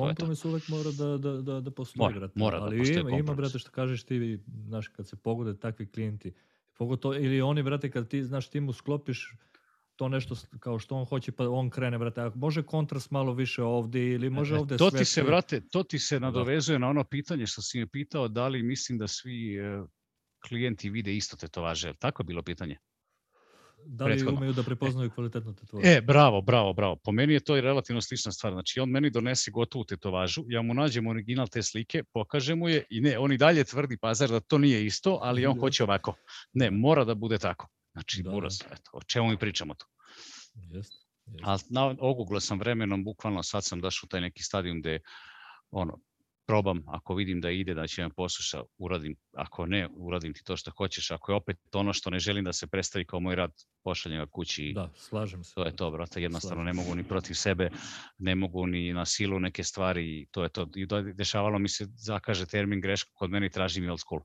[0.07, 2.33] Kompromis uvek mora da, da, da, da postoji, mora, brate.
[2.37, 5.59] Mora da Ali da postoji ima, ima, brate, što kažeš ti, znaš, kad se pogode
[5.59, 6.33] takvi klijenti,
[6.79, 9.35] pogotovo, ili oni, brate, kad ti, znaš, ti mu sklopiš
[9.97, 13.63] to nešto kao što on hoće, pa on krene, brate, ako može kontrast malo više
[13.63, 14.99] ovde ili može ovde to sve...
[14.99, 16.27] Ti se, brate, to ti se da.
[16.27, 19.83] nadovezuje na ono pitanje što si me pitao, da li mislim da svi e,
[20.49, 22.77] klijenti vide isto tetovaže, tako je bilo pitanje?
[23.87, 24.38] Da li prethodno.
[24.38, 25.88] umeju da prepoznaju e, kvalitetnu tetovažu?
[25.88, 26.97] E, bravo, bravo, bravo.
[26.97, 28.53] Po meni je to i relativno slična stvar.
[28.53, 32.85] Znači, on meni donese gotovu tetovažu, ja mu nađem original te slike, pokažem mu je
[32.90, 35.61] i ne, on i dalje tvrdi pazar da to nije isto, ali on da.
[35.61, 36.14] hoće ovako.
[36.53, 37.69] Ne, mora da bude tako.
[37.93, 38.75] Znači, da, buras, da.
[38.75, 39.87] eto, o čemu mi pričamo tu?
[40.55, 40.97] Jeste.
[41.27, 41.43] Jest.
[41.43, 45.01] Ali na, ogugla sam vremenom, bukvalno sad sam došao u taj neki stadijum gde
[45.71, 45.99] ono,
[46.51, 50.57] probam, ako vidim da ide, da će me posluša, uradim, ako ne, uradim ti to
[50.57, 53.53] što hoćeš, ako je opet ono što ne želim da se predstavi kao moj rad,
[53.85, 54.73] pošaljem ga kući.
[54.75, 55.55] Da, slažem se.
[55.55, 56.77] To je to, brate, jednostavno slažem.
[56.77, 57.71] ne mogu ni protiv sebe,
[58.19, 60.69] ne mogu ni na silu neke stvari to je to.
[60.77, 64.21] I dešavalo mi se, zakaže termin greška kod mene i traži mi old school.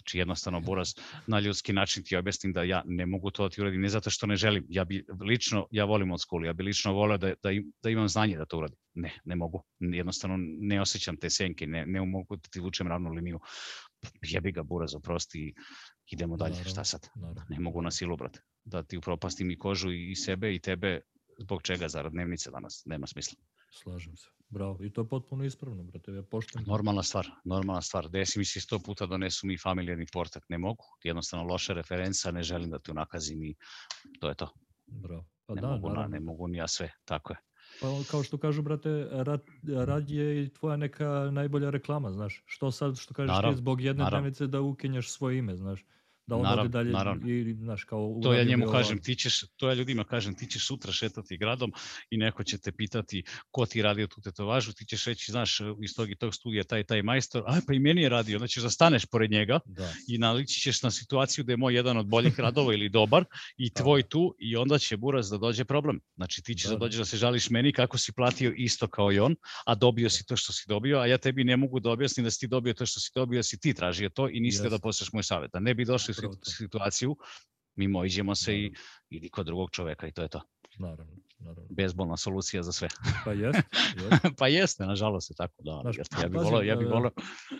[0.00, 0.94] Znači jednostavno Buraz
[1.26, 4.10] na ljudski način ti objasnim da ja ne mogu to da ti uradim, ne zato
[4.10, 4.66] što ne želim.
[4.68, 7.50] Ja bi lično, ja volim od skolu, ja bi lično voleo da, da,
[7.82, 8.78] da imam znanje da to uradim.
[8.94, 9.62] Ne, ne mogu.
[9.78, 13.40] Jednostavno ne osjećam te senke, ne, ne mogu da ti vučem ravnu liniju.
[14.22, 15.54] Jebi ga Buraz, oprosti
[16.10, 17.08] idemo dalje, naravno, šta sad?
[17.14, 17.42] Naravno.
[17.48, 18.40] Ne mogu na silu, brate.
[18.64, 21.00] Da ti upropastim i kožu i sebe i tebe,
[21.38, 23.38] zbog čega, zarad dnevnice danas, nema smisla.
[23.70, 24.28] Slažem se.
[24.48, 24.84] Bravo.
[24.84, 26.12] I to je potpuno ispravno, brate.
[26.12, 26.64] Ja poštem.
[26.66, 28.08] Normalna stvar, normalna stvar.
[28.08, 30.44] Desi mi se sto puta donesu mi familijarni portak.
[30.48, 30.84] Ne mogu.
[31.04, 33.54] Jednostavno loša referenca, ne želim da te unakazim i
[34.20, 34.48] to je to.
[34.86, 35.24] Bravo.
[35.46, 37.38] Pa ne, da, mogu, na, ne mogu ni ja sve, tako je.
[37.80, 39.42] Pa kao što kažu, brate, rad,
[39.84, 42.42] rad je i tvoja neka najbolja reklama, znaš.
[42.46, 45.84] Što sad, što kažeš naravno, ti, zbog jedne dnevnice da ukenješ svoje ime, znaš
[46.26, 47.28] da on naravno, ode dalje naravno.
[47.28, 48.72] i znaš kao to ja njemu ovo...
[48.72, 51.72] kažem ti ćeš to ja ljudima kažem ti ćeš sutra šetati gradom
[52.10, 55.94] i neko će te pitati ko ti radio tu tetovažu ti ćeš reći znaš iz
[55.96, 58.70] tog i tog studija taj taj majstor a pa i meni je radio ćeš da
[58.70, 59.92] staneš pored njega da.
[60.08, 63.24] i nalići ćeš na situaciju da je moj jedan od boljih radova ili dobar
[63.56, 63.82] i da.
[63.82, 66.98] tvoj tu i onda će buraz da dođe problem znači ti ćeš da, da dođeš
[66.98, 70.10] da se žališ meni kako si platio isto kao i on a dobio da.
[70.10, 72.46] si to što si dobio a ja tebi ne mogu da objasnim da si ti
[72.46, 75.22] dobio to što si dobio da si ti tražio to i nisi da poslušaš moj
[75.22, 77.16] savjet da ne bi došli situaciju,
[77.74, 78.72] mimo iđemo se i
[79.10, 80.40] idi kod drugog čoveka i to je to.
[80.78, 81.68] Naravno, naravno.
[81.70, 82.88] Bezbolna solucija za sve.
[83.24, 83.62] Pa jeste.
[84.02, 84.36] Jest.
[84.38, 85.78] pa jeste, nažalost je tako, da.
[85.82, 87.10] Znaš, jeste, ja bih volio, ja bih e, volio.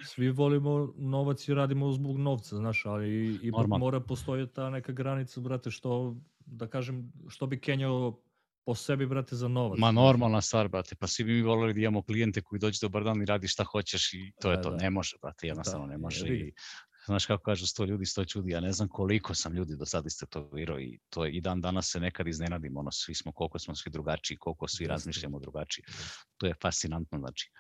[0.05, 5.41] Svi volimo novac i radimo zbog novca, znaš, ali i mora postojati ta neka granica,
[5.41, 8.21] brate, što, da kažem, što bi kenjao
[8.65, 9.79] po sebi, brate, za novac.
[9.79, 13.05] Ma normalna stvar, brate, pa svi bi mi volili da imamo klijente koji dođe dobar
[13.05, 14.71] dan i radi šta hoćeš i to je e, to.
[14.71, 14.77] Da.
[14.77, 16.27] Ne može, brate, jednostavno da, ne može.
[16.29, 16.53] I
[17.07, 20.07] znaš kako kažu, sto ljudi, sto čudi, ja ne znam koliko sam ljudi do sada
[20.07, 23.75] istetovirao i to je, i dan danas se nekad iznenadim, ono, svi smo, koliko smo
[23.75, 25.85] svi drugačiji, koliko svi razmišljamo drugačiji.
[26.37, 27.51] To je fascinantno, znači,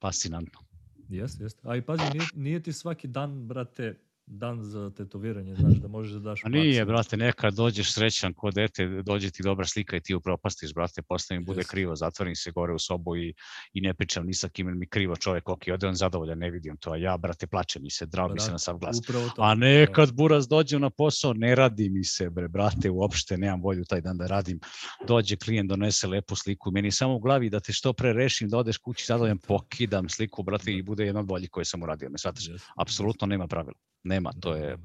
[0.00, 0.60] fascinantno.
[1.08, 1.60] Jeste, jeste.
[1.64, 6.12] A i pazi, nije, nije ti svaki dan, brate, dan za tetoviranje, znaš, da možeš
[6.12, 10.00] da daš A nije, brate, nekad dođeš srećan ko dete, dođe ti dobra slika i
[10.00, 11.70] ti upropastiš, brate, posle mi bude yes.
[11.70, 13.34] krivo, zatvorim se gore u sobu i,
[13.72, 16.76] i ne pričam ni sa kim, mi krivo čovek, ok, ode on zadovoljan, ne vidim
[16.76, 19.00] to, a ja, brate, plače mi se, drago mi se na sav glas.
[19.38, 20.14] A nekad da.
[20.14, 24.18] buraz dođe na posao, ne radi mi se, bre, brate, uopšte nemam volju taj dan
[24.18, 24.60] da radim.
[25.08, 28.58] Dođe klijent, donese lepu sliku, meni samo u glavi da te što pre rešim, da
[28.58, 30.70] odeš kući, zadovoljan, pokidam sliku, brate, da.
[30.70, 32.48] i bude jedna od boljih koje sam uradio, me shvataš?
[32.48, 32.62] Yes.
[32.76, 33.74] Apsolutno nema pravila.
[34.12, 34.78] Nema, to je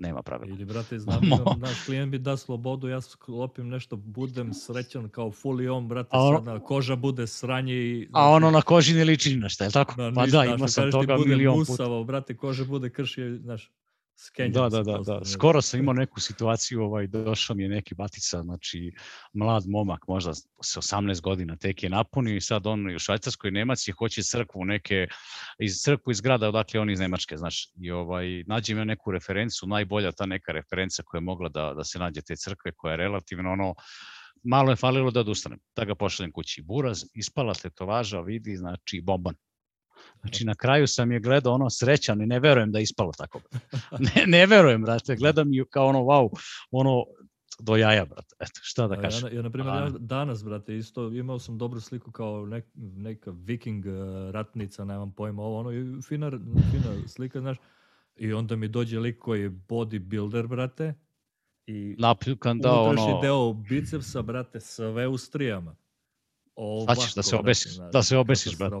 [0.00, 0.50] nema pravila.
[0.50, 1.20] Ili, brate, znam,
[1.66, 6.38] naš klijent bi da slobodu, ja sklopim nešto, budem srećan kao fully on, brate, ono,
[6.38, 8.06] sada koža bude sranje i...
[8.10, 9.94] Znači, a ono na koži ne liči ništa, je tako?
[9.94, 12.02] Da, pa ništa, da, ima sam toga milion puta.
[12.06, 13.70] brate, koža bude krši, znaš,
[14.48, 15.24] da, da, da, da.
[15.24, 18.92] Skoro sam imao neku situaciju, ovaj, došao mi je neki batica, znači
[19.32, 23.88] mlad momak, možda sa 18 godina tek je napunio i sad on u Švajcarskoj Nemac
[23.88, 25.06] je hoće crkvu neke,
[25.58, 29.66] iz crkvu iz grada odakle on iz Nemačke, znaš, i ovaj, nađe mi neku referencu,
[29.66, 32.96] najbolja ta neka referenca koja je mogla da, da se nađe te crkve, koja je
[32.96, 33.74] relativno ono,
[34.42, 36.62] malo je falilo da odustanem, da ga pošaljem kući.
[36.62, 39.34] Buraz, ispala tetovaža, vidi, znači bomban.
[40.20, 43.40] Znači, na kraju sam je gledao ono srećan i ne verujem da je ispalo tako.
[44.14, 45.16] Ne, ne verujem, brate.
[45.16, 46.28] Gledam ju kao ono, wow,
[46.70, 47.04] ono,
[47.58, 48.34] do jaja, brate.
[48.40, 49.28] Eto, šta da kažem.
[49.28, 53.30] Ja, ja, na primjer, ja danas, brate, isto imao sam dobru sliku kao nek, neka
[53.30, 53.92] viking uh,
[54.30, 56.30] ratnica, nemam pojma, ovo, ono, fina,
[56.70, 57.58] fina slika, znaš,
[58.16, 60.94] i onda mi dođe lik koji je bodybuilder, brate,
[61.66, 63.20] i Napljukan, da, ono...
[63.22, 65.76] deo bicepsa, brate, sve u strijama.
[66.62, 68.76] Ovako, da se obesiš, da se obesiš, brate.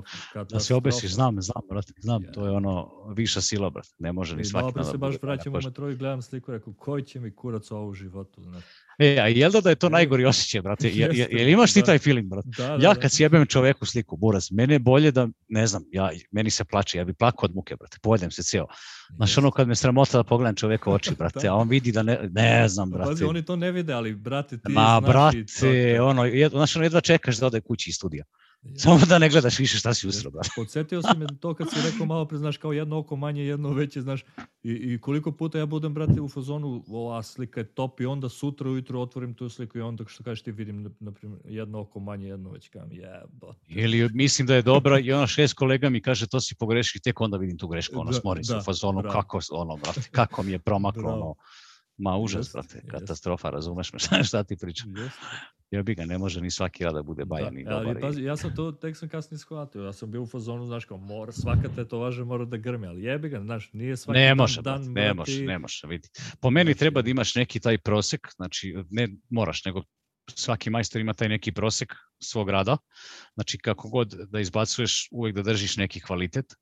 [0.50, 3.88] Da se obesiš, znam, znam, brate, znam, to je ono viša sila, brate.
[3.98, 4.78] Ne može ni svaki.
[4.78, 7.86] Malo se baš vraćam u metro i gledam sliku, rekao, koji će mi kurac ovo
[7.86, 8.66] u životu, znači.
[9.00, 10.88] E, a jel da, da je to najgori osjećaj, brate?
[10.88, 11.86] Je, je, jel imaš ti da.
[11.86, 12.48] taj feeling, brate?
[12.56, 16.10] Da, da, ja kad sjebem čoveku sliku, buraz, mene je bolje da, ne znam, ja,
[16.30, 18.68] meni se plače, ja bi plakao od muke, brate, pojedem se cijelo.
[19.16, 22.02] Znaš, ono kad me sramota da pogledam čoveka u oči, brate, a on vidi da
[22.02, 23.10] ne, ne znam, brate.
[23.10, 27.00] Pazi, oni to ne vide, ali, brate, ti Ma, brate, ono, jed, znaš, ono, jedva
[27.00, 28.24] čekaš da ode kući iz studija.
[28.82, 30.48] Samo da ne gledaš više šta si usro, brate.
[30.56, 33.72] Podsjetio si me to kad si rekao malo pre, znaš, kao jedno oko manje, jedno
[33.72, 34.24] veće, znaš,
[34.62, 38.28] i, i koliko puta ja budem, brate, u fazonu, ova slika je top i onda
[38.28, 42.00] sutra ujutro otvorim tu sliku i onda što kažeš ti vidim, na primjer, jedno oko
[42.00, 43.58] manje, jedno veće, kam jebote.
[43.68, 47.20] Ili mislim da je dobra i ona šest kolega mi kaže to si pogrešio tek
[47.20, 49.12] onda vidim tu grešku, ono, da, smorim da, u fazonu, bravo.
[49.12, 51.34] kako, ono, brate, kako mi je promaklo, ono,
[52.02, 54.94] Ma užas, brate, katastrofa, razumeš me šta ti pričam.
[55.70, 57.86] Ja bi ga, ne može ni svaki rad da bude bajan da, i dobar.
[57.86, 60.84] Ali, pazi, ja sam to, tek sam kasnije shvatio, ja sam bio u fazonu, znaš,
[60.84, 64.62] kao, mora, svaka tetovaža mora da grmi, ali jebi ga, znaš, nije svaki ne može,
[64.62, 66.08] dan, dan ne može, ne može, vidi.
[66.40, 69.82] Po meni znači, treba da imaš neki taj prosek, znači, ne moraš, nego
[70.34, 72.76] svaki majstor ima taj neki prosek svog rada,
[73.34, 76.54] znači kako god da izbacuješ, uvek da držiš neki kvalitet,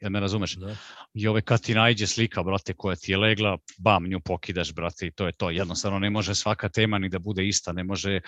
[0.00, 0.54] Jel me razumeš?
[0.54, 0.76] Da.
[1.14, 5.06] I ove kad ti najđe slika, brate, koja ti je legla, bam, nju pokidaš, brate,
[5.06, 5.50] i to je to.
[5.50, 8.20] Jednostavno ne može svaka tema ni da bude ista, ne može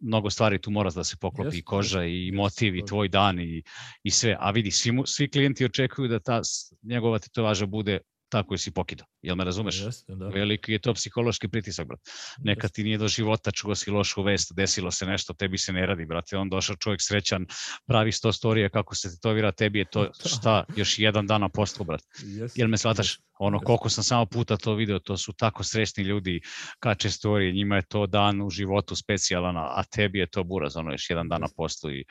[0.00, 3.40] mnogo stvari tu mora da se poklopi Jeste, i koža i motiv i tvoj dan
[3.40, 3.62] i,
[4.02, 4.36] i sve.
[4.40, 6.40] A vidi, svi, mu, svi klijenti očekuju da ta
[6.82, 7.98] njegova tetovaža bude
[8.30, 9.06] ta koju si pokidao.
[9.22, 9.80] Jel me razumeš?
[9.80, 10.28] Jeste, da.
[10.28, 12.10] Veliki je to psihološki pritisak, brate.
[12.38, 12.74] Nekad Jeste.
[12.74, 16.06] ti nije do života, čuo si lošu vest, desilo se nešto, tebi se ne radi,
[16.06, 16.36] brate.
[16.36, 17.46] On došao čovjek srećan,
[17.86, 21.84] pravi sto storije kako se tetovira, tebi je to šta, još jedan dan na poslu,
[21.84, 22.04] brate.
[22.24, 23.18] Jeste, Jel me shvataš?
[23.38, 26.40] Ono, koliko sam samo puta to video, to su tako srećni ljudi,
[26.78, 30.92] kače storije, njima je to dan u životu specijalan, a tebi je to buraz, ono,
[30.92, 32.04] još jedan dan na poslu i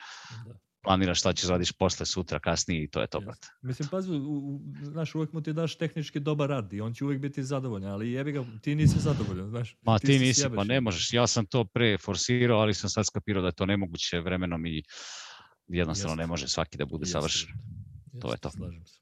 [0.46, 0.69] Da.
[0.82, 3.48] Planiraš šta ćeš radiš posle, sutra, kasnije i to je to, brate.
[3.62, 7.20] Mislim, pazi, u, znaš, uvek mu ti daš tehnički dobar rad i on će uvek
[7.20, 9.76] biti zadovoljan, ali jebi ga, ti nisi zadovoljan, znaš.
[9.82, 11.12] Ma ti, se nisi, sjebeš, pa ne možeš.
[11.12, 14.82] Ja sam to pre forsirao, ali sam sad skapirao da je to nemoguće vremenom i
[15.68, 16.28] jednostavno ne Jeste.
[16.30, 17.48] može svaki da bude Jeste, savršen.
[18.12, 18.20] brate.
[18.20, 18.50] To je to.
[18.50, 19.00] Slažem se.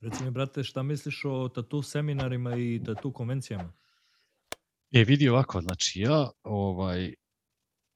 [0.00, 3.72] Reci mi, brate, šta misliš o tatu seminarima i tatu konvencijama?
[4.92, 7.14] E, vidi ovako, znači ja ovaj,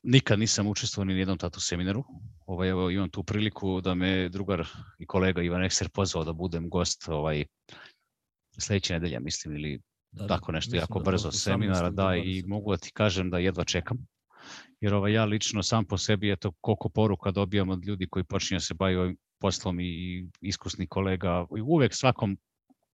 [0.03, 2.05] nikad nisam učestvovao ni na jednom tatu seminaru.
[2.47, 4.67] Ovaj, evo, imam tu priliku da me drugar
[4.99, 7.45] i kolega Ivan Ekser pozvao da budem gost ovaj,
[8.59, 9.81] sledeće nedelje, mislim, ili
[10.13, 11.33] Da, da, tako nešto jako da, brzo 18.
[11.35, 12.47] seminara, do da, i 20.
[12.47, 13.99] mogu da ti kažem da jedva čekam.
[14.81, 18.57] Jer ovaj, ja lično sam po sebi, eto, koliko poruka dobijam od ljudi koji počinju
[18.57, 22.39] da se bavaju ovim poslom i, i iskusnih kolega, i uvek svakom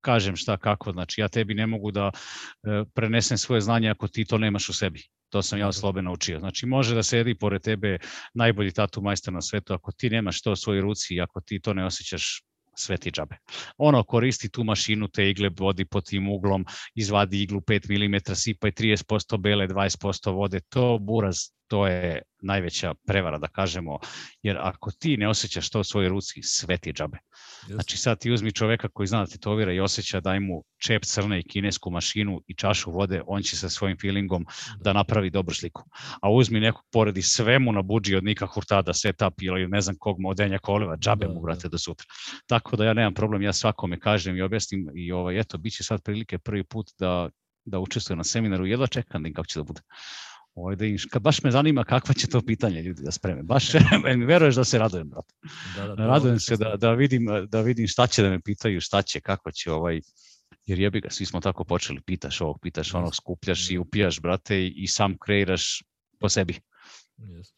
[0.01, 4.25] kažem šta kako, znači ja tebi ne mogu da e, prenesem svoje znanje ako ti
[4.25, 5.03] to nemaš u sebi.
[5.37, 5.81] To sam ja od Dobro.
[5.81, 6.38] slobe naučio.
[6.38, 7.99] Znači može da sedi pored tebe
[8.35, 11.61] najbolji tatu majstor na svetu, ako ti nemaš to u svojoj ruci i ako ti
[11.61, 12.42] to ne osjećaš,
[12.75, 13.37] sve ti džabe.
[13.79, 18.70] Ono, koristi tu mašinu, te igle vodi pod tim uglom, izvadi iglu 5 mm, sipaj
[18.70, 21.37] 30% bele, 20% vode, to buraz,
[21.68, 23.98] to je najveća prevara da kažemo,
[24.42, 27.18] jer ako ti ne osjećaš to u svojoj ruci, sve ti džabe.
[27.61, 27.74] Jeste.
[27.74, 31.40] Znači sad ti uzmi čoveka koji zna da tetovira i osjeća daj mu čep crne
[31.40, 34.46] i kinesku mašinu i čašu vode, on će sa svojim feelingom
[34.81, 35.85] da napravi dobru sliku.
[36.22, 39.96] A uzmi nekog poredi sve mu na buđi od Nika Hurtada, setup ili ne znam
[39.98, 41.44] kog modenja koleva, džabe Da, mu, da.
[41.44, 42.07] brate, do sutra.
[42.46, 45.85] Tako da ja nemam problem, ja svakome kažem i objasnim i ovaj, eto, bit će
[45.85, 47.29] sad prilike prvi put da,
[47.64, 49.81] da učestvujem na seminaru, jedva čekam da im kako će da bude.
[50.57, 53.42] Ovaj, da im, kad baš me zanima kakva će to pitanje ljudi da spreme.
[53.42, 53.73] Baš
[54.16, 55.35] mi veruješ da se radujem, brate.
[55.77, 59.03] Da, da, Radujem se da, da, vidim, da vidim šta će da me pitaju, šta
[59.03, 60.01] će, kako će ovaj,
[60.66, 63.81] jer jebi ga, svi smo tako počeli, pitaš ovog, pitaš onog, skupljaš i da.
[63.81, 65.83] upijaš, brate, i, sam kreiraš
[66.21, 66.61] po sebi.
[67.16, 67.57] Jeste.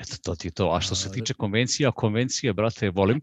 [0.00, 0.70] Eto, to ti je to.
[0.70, 3.20] A što se tiče konvencija, konvencije, brate, volim.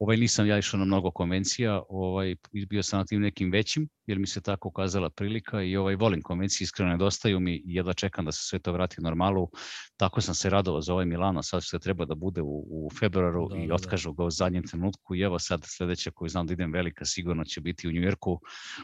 [0.00, 2.36] Ovaj nisam ja išao na mnogo konvencija, ovaj
[2.68, 6.22] bio sam na tim nekim većim, jer mi se tako ukazala prilika i ovaj volim
[6.22, 9.50] konvencije, iskreno nedostaju mi i jedva čekam da se sve to vrati u normalu.
[9.96, 13.48] Tako sam se radovao za ovaj Milano, sad što treba da bude u, u februaru
[13.48, 13.74] Da, i da, da.
[13.74, 17.44] otkažu ga u zadnjem trenutku i evo sad sledeća koju znam da idem velika sigurno
[17.44, 18.40] će biti u Njujorku,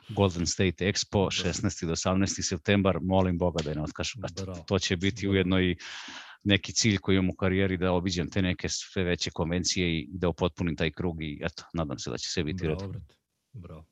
[0.09, 1.51] Golden State Expo, Da.
[1.51, 1.87] 16.
[1.87, 2.49] do 18.
[2.49, 4.19] septembar, molim Boga da je ne otkažu.
[4.67, 5.77] To će biti ujedno i
[6.45, 10.29] neki cilj koji imam u karijeri da obiđem te neke sve veće konvencije i da
[10.29, 12.79] upotpunim taj krug i eto, nadam se da će sve biti u redu.
[12.79, 13.15] Bravo, brate.
[13.53, 13.85] Bravo.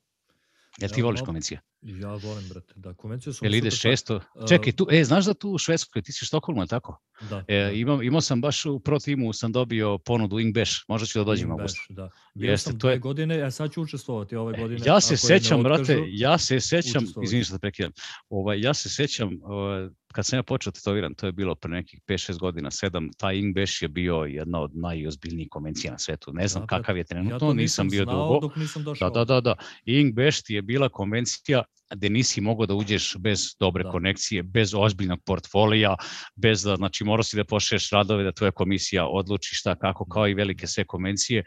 [0.77, 1.61] Jel ti voliš konvencije?
[1.85, 2.73] Ja volim, brate.
[2.75, 3.81] Da, konvencije su Jel super stvar.
[3.83, 4.19] često?
[4.35, 7.01] A, Čekaj, tu, e, znaš da tu u Švedskoj, ti si u Stokholmu, je tako?
[7.21, 7.71] Da, E, da.
[7.71, 11.51] imam, imao sam baš u pro timu, sam dobio ponudu Ingbash, možda ću da dođem
[11.51, 11.79] augustu.
[11.79, 12.09] baš, Da.
[12.33, 14.81] Bio Jeste, sam to je- godine, a sad ću učestvovati ove godine.
[14.85, 17.91] Ja se sećam, brate, ja se sećam, izvini što te prekidam,
[18.29, 22.01] ovaj, ja se sećam, ovaj, kad sam ja počeo tetoviran, to je bilo pre nekih
[22.01, 26.33] 5-6 godina, 7, taj Ingbash je bio jedna od najozbiljnijih konvencija na svetu.
[26.33, 28.39] Ne znam Da, kakav je Ja trenutno, to nisam bio znao dugo.
[28.39, 29.09] dok nisam Da, došao.
[29.09, 29.55] da, da, da.
[29.85, 31.63] Ingbash ti je bila konvencija
[31.95, 33.89] gde nisi mogao da uđeš bez dobre Da.
[33.91, 35.95] konekcije, bez ozbiljnog portfolija,
[36.35, 40.27] bez da, znači morao si da pošliješ radove da tvoja komisija odluči šta, kako, kao
[40.27, 41.43] i velike sve konvencije.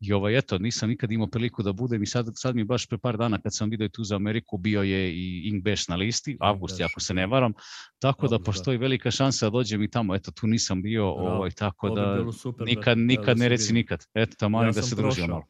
[0.00, 2.98] I ovaj, eto, nisam nikad imao priliku da budem i sad, sad mi baš pre
[2.98, 6.80] par dana kad sam video tu za Ameriku bio je i Ingbash na listi, avgust,
[6.80, 7.20] ako se da.
[7.20, 7.52] ne varam,
[7.98, 8.44] tako da da.
[8.44, 12.24] postoji velika šansa da dođem i tamo, eto, tu nisam bio, ovaj, tako da
[12.66, 14.04] nikad, da nikad ne reci nikad.
[14.14, 15.44] Eto, tamo Ja da se družimo malo.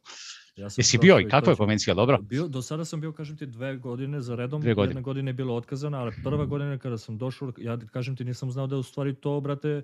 [0.55, 2.17] Ja sam Jesi bio i kakva je konvencija, dobra?
[2.21, 4.61] Bio, do sada sam bio, kažem ti, dve godine za redom.
[4.61, 4.89] Dve godine.
[4.91, 8.51] Jedna godina je bila otkazana, ali prva godina kada sam došao, ja kažem ti, nisam
[8.51, 9.81] znao da je u stvari to, brate,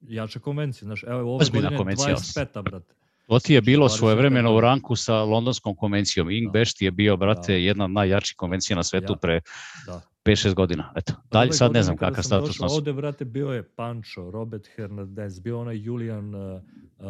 [0.00, 0.86] jača konvencija.
[0.86, 2.16] Znaš, evo, ove Ozbiljna godine konvencija.
[2.16, 2.62] 25.
[2.62, 2.94] brate.
[3.26, 6.30] To ti je bilo 25 svojevremeno u ranku sa londonskom konvencijom.
[6.30, 7.58] Ingbash ti je bio, brate, Da.
[7.58, 9.16] jedna od najjačih konvencija na svetu Ja.
[9.16, 9.40] pre
[9.86, 10.00] Da.
[10.24, 10.92] 5-6 godina.
[10.96, 12.74] Eto, dalje, sad ne znam kakav status nosi.
[12.74, 16.62] Ovde, brate, bio je Pancho, Robert Hernandez, bio onaj Julian uh,
[16.98, 17.06] uh,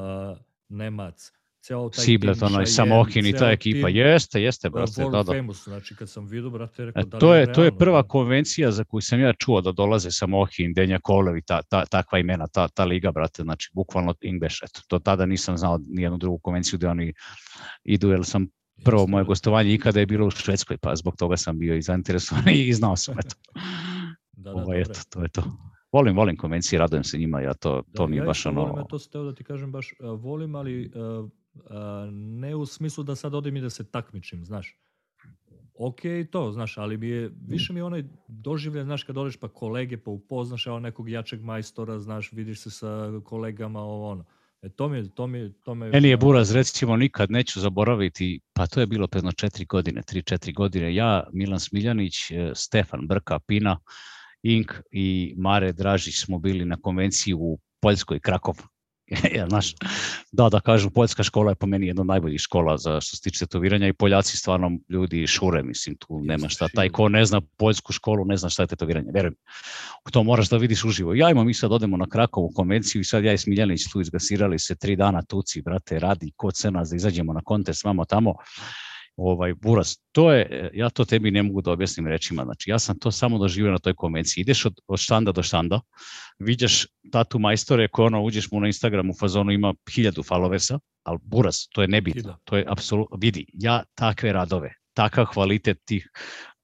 [0.68, 1.33] Nemac,
[1.66, 3.87] ceo taj Siblet, tim, ono, i Samohin i ta ekipa.
[3.88, 5.33] tim, Jeste, jeste, brate, da, da.
[5.33, 7.64] Famous, znači kad sam vidio, brate, rekao, E, da li to je je, to je
[7.64, 8.09] realno, prva da?
[8.09, 12.18] konvencija za koju sam ja čuo da dolaze Samohin, Denja Kolev i ta, ta, takva
[12.18, 16.38] imena, ta, ta liga, brate, znači bukvalno English, eto, do tada nisam znao nijednu drugu
[16.38, 17.12] konvenciju gde oni
[17.85, 18.46] idu, jer sam
[18.85, 19.29] prvo Jeste, moje brate.
[19.29, 22.96] gostovanje ikada je bilo u Švedskoj, pa zbog toga sam bio i zainteresovan i znao
[22.96, 23.35] sam, eto.
[24.38, 24.81] Da, da, je.
[24.81, 25.42] eto, to je to.
[25.92, 28.61] Volim, volim konvencije, radujem se njima, ja to, Da, to mi je ja baš ono...
[28.61, 31.31] Volim, ja to sam teo da ti kažem baš, uh, volim, ali uh,
[32.12, 34.78] ne u smislu da sad odem i da se takmičim, znaš.
[35.78, 39.48] Ok, to, znaš, ali mi je, više mi je onaj doživlje, znaš, kad odeš pa
[39.48, 44.24] kolege, pa upoznaš evo nekog jačeg majstora, znaš, vidiš se sa kolegama, ovo ono.
[44.62, 45.90] E, to mi je, to mi je, to me...
[45.90, 50.22] Meni je Buraz, recimo, nikad neću zaboraviti, pa to je bilo predno četiri godine, tri,
[50.22, 53.78] četiri godine, ja, Milan Smiljanić, eh, Stefan Brka, Pina,
[54.42, 58.56] Ink i Mare Dražić smo bili na konvenciji u Poljskoj, Krakov.
[59.36, 59.74] ja, znaš,
[60.32, 63.22] da, da kažem, poljska škola je po meni jedna od najboljih škola za što se
[63.22, 66.68] tiče tetoviranja i Poljaci stvarno ljudi šure, mislim, tu nema šta.
[66.74, 69.34] Taj ko ne zna poljsku školu, ne zna šta je tetoviranje, verujem.
[70.12, 71.14] To moraš da vidiš uživo.
[71.14, 74.58] Ja imam, mi sad odemo na Krakovu konvenciju i sad ja i Smiljanić tu izgasirali
[74.58, 78.04] se tri dana tuci, brate, radi, ko ce nas da izađemo na konte s vama
[78.04, 78.34] tamo.
[79.16, 82.98] Ovaj, Buras, to je, ja to tebi ne mogu da objasnim rečima, znači ja sam
[82.98, 84.42] to samo doživio na toj konvenciji.
[84.42, 85.81] Ideš od, od štanda do štanda,
[86.38, 91.18] viđaš tatu majstore koje ono, uđeš mu na Instagram u fazonu ima hiljadu followersa, ali
[91.22, 96.11] Buras, to je nebitno, to je apsolutno, vidi, ja takve radove, takav kvalitet tih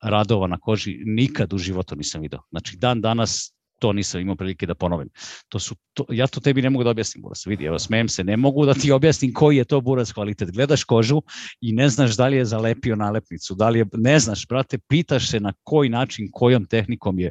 [0.02, 2.40] radova na koži nikad u životu nisam video.
[2.50, 5.08] Znači dan danas to nisam imao prilike da ponovim.
[5.48, 7.46] To su, to, ja to tebi ne mogu da objasnim, Buras.
[7.46, 10.52] Vidi, evo, smejem se, ne mogu da ti objasnim koji je to Buras kvalitet.
[10.54, 11.22] Gledaš kožu
[11.60, 15.30] i ne znaš da li je zalepio nalepnicu, da li je, ne znaš, brate, pitaš
[15.30, 17.30] se na koji način, kojom tehnikom je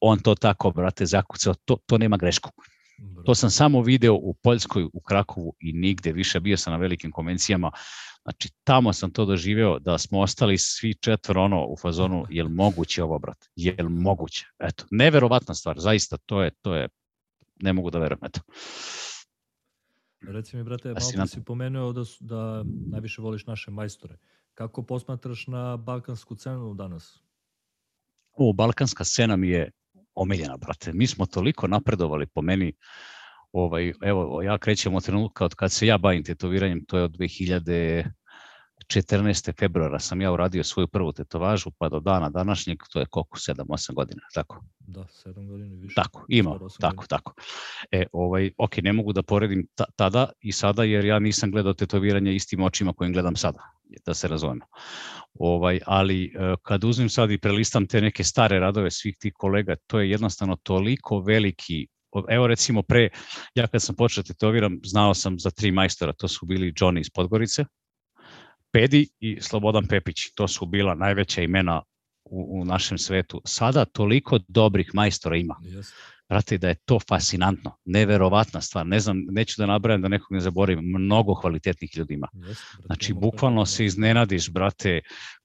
[0.00, 2.50] on to tako, brate, zakucao, to, to nema grešku.
[3.24, 6.40] To sam samo video u Poljskoj, u Krakovu i nigde više.
[6.40, 7.70] Bio sam na velikim konvencijama.
[8.22, 13.02] Znači, tamo sam to doživeo da smo ostali svi četvr ono u fazonu, jel moguće
[13.02, 13.48] ovo, brate?
[13.56, 14.46] Jel moguće?
[14.58, 16.88] Eto, neverovatna stvar, zaista, to je, to je,
[17.60, 18.40] ne mogu da verujem, eto.
[20.20, 24.16] Reci mi, brate, malo si pomenuo da, su, da najviše voliš naše majstore.
[24.54, 27.18] Kako posmatraš na balkansku cenu danas?
[28.32, 29.70] O, balkanska scena mi je
[30.14, 30.92] omiljena, brate.
[30.92, 32.72] Mi smo toliko napredovali po meni,
[33.52, 37.10] ovaj, evo, ja krećem od trenutka od kad se ja bavim tetoviranjem, to je od
[37.10, 39.58] 2014.
[39.58, 43.94] februara sam ja uradio svoju prvu tetovažu, pa do dana današnjeg, to je koliko, 7-8
[43.94, 44.64] godina, tako?
[44.78, 45.94] Da, sedam godina i više.
[45.94, 47.06] Tako, ima, tako, godina.
[47.08, 47.34] tako.
[47.90, 51.74] E, ovaj, ok, ne mogu da poredim ta, tada i sada, jer ja nisam gledao
[51.74, 53.58] tetoviranje istim očima kojim gledam sada,
[54.06, 54.64] da se razumemo.
[55.34, 56.28] Ovaj, ali e,
[56.62, 60.56] kad uzmem sad i prelistam te neke stare radove svih tih kolega, to je jednostavno
[60.56, 61.86] toliko veliki
[62.28, 63.08] Evo recimo pre,
[63.54, 67.00] ja kad sam počeo da tetoviram, znao sam za tri majstora, to su bili Johnny
[67.00, 67.64] iz Podgorice,
[68.72, 71.82] Pedi i Slobodan Pepić, to su bila najveća imena
[72.24, 73.42] u, u našem svetu.
[73.44, 75.94] Sada toliko dobrih majstora ima Jeste.
[76.28, 78.86] brate, da je to fascinantno, neverovatna stvar.
[78.86, 82.28] Ne znam, neću da nabrajam da nekog ne zaboravim, mnogo kvalitetnih ljudi ima.
[82.32, 85.00] Jeste, brate, Znači, bukvalno se iznenadiš, brate,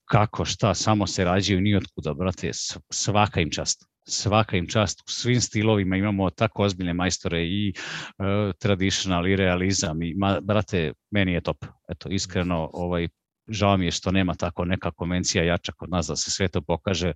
[0.06, 2.51] kako, šta, samo se rađaju nijotkuda, brate,
[2.89, 3.88] svaka im čast.
[4.10, 5.00] Svaka im čast.
[5.00, 10.02] U svim stilovima imamo tako ozbiljne majstore i uh, traditional i realizam.
[10.02, 11.65] I, ma, brate, meni je top.
[11.89, 13.08] Eto, iskreno, ovaj,
[13.48, 16.62] žao mi je što nema tako neka konvencija jača kod nas da se sve to
[16.62, 17.13] pokaže,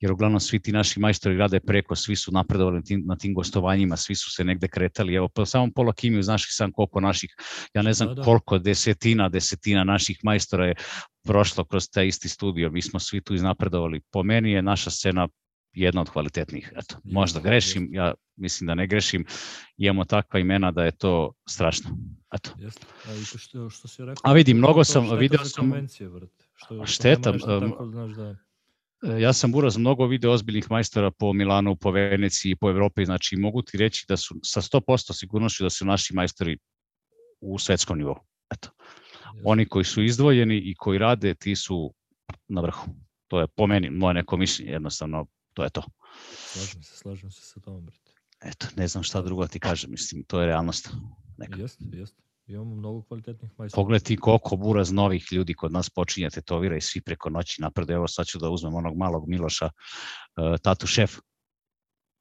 [0.00, 3.34] jer uglavnom svi ti naši majstori rade preko, svi su napredovali na tim, na tim
[3.34, 5.14] gostovanjima, svi su se negde kretali.
[5.14, 7.34] Evo, pa samo pola Kimiju, znaš i sam koliko naših,
[7.74, 8.22] ja ne znam Da, da.
[8.22, 10.74] koliko desetina, desetina naših majstora je
[11.24, 14.00] prošlo kroz taj isti studio, mi smo svi tu iznapredovali.
[14.12, 15.28] Po meni je naša scena
[15.76, 16.72] jedna od kvalitetnijih.
[16.76, 19.24] Eto, možda grešim, ja mislim da ne grešim,
[19.76, 21.90] imamo takva imena da je to strašno.
[22.34, 22.50] Eto.
[22.58, 22.86] Jeste.
[23.08, 24.20] A i što, što si rekao...
[24.24, 25.88] A vidi, mnogo sam- video sam-.
[26.54, 28.36] Što, što šteta, nema nešto em, tako, znaš da...
[29.02, 33.36] E, Ja sam uraz mnogo video ozbiljnih majstora po Milanu, po Veneciji, po Evropi, znači
[33.36, 36.58] mogu ti reći da su sa 100% sigurnošću da su naši majstori
[37.40, 38.16] u svetskom nivou.
[38.54, 38.68] Eto.
[39.44, 41.94] Oni koji su izdvojeni i koji rade, ti su
[42.48, 42.90] na vrhu.
[43.28, 45.82] To je po meni, moje neko mišljenje, jednostavno, to je to.
[46.52, 48.12] Slažem se, slažem se sa tom, brate.
[48.44, 50.90] Eto, ne znam šta drugo da ti kažem, mislim, to je realnost.
[51.36, 51.60] Neka.
[51.60, 52.22] Jeste, jeste.
[52.46, 53.82] Imamo mnogo kvalitetnih majstora.
[53.82, 57.90] Pogledaj ti koliko buraz novih ljudi kod nas počinje tetovira i svi preko noći napred.
[57.90, 61.16] Evo sad ću da uzmem onog malog Miloša, uh, tatu šef.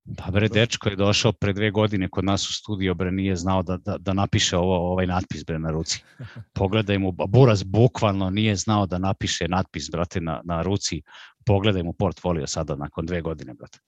[0.05, 0.61] Pa bre, Dobro.
[0.61, 3.97] dečko je došao pre dve godine kod nas u studio, bre, nije znao da, da,
[3.97, 6.03] da napiše ovo, ovaj natpis, bre, na ruci.
[6.59, 11.01] Pogledaj mu, buraz bukvalno nije znao da napiše natpis, brate, na, na ruci.
[11.45, 13.79] Pogledaj mu portfolio sada, nakon dve godine, brate.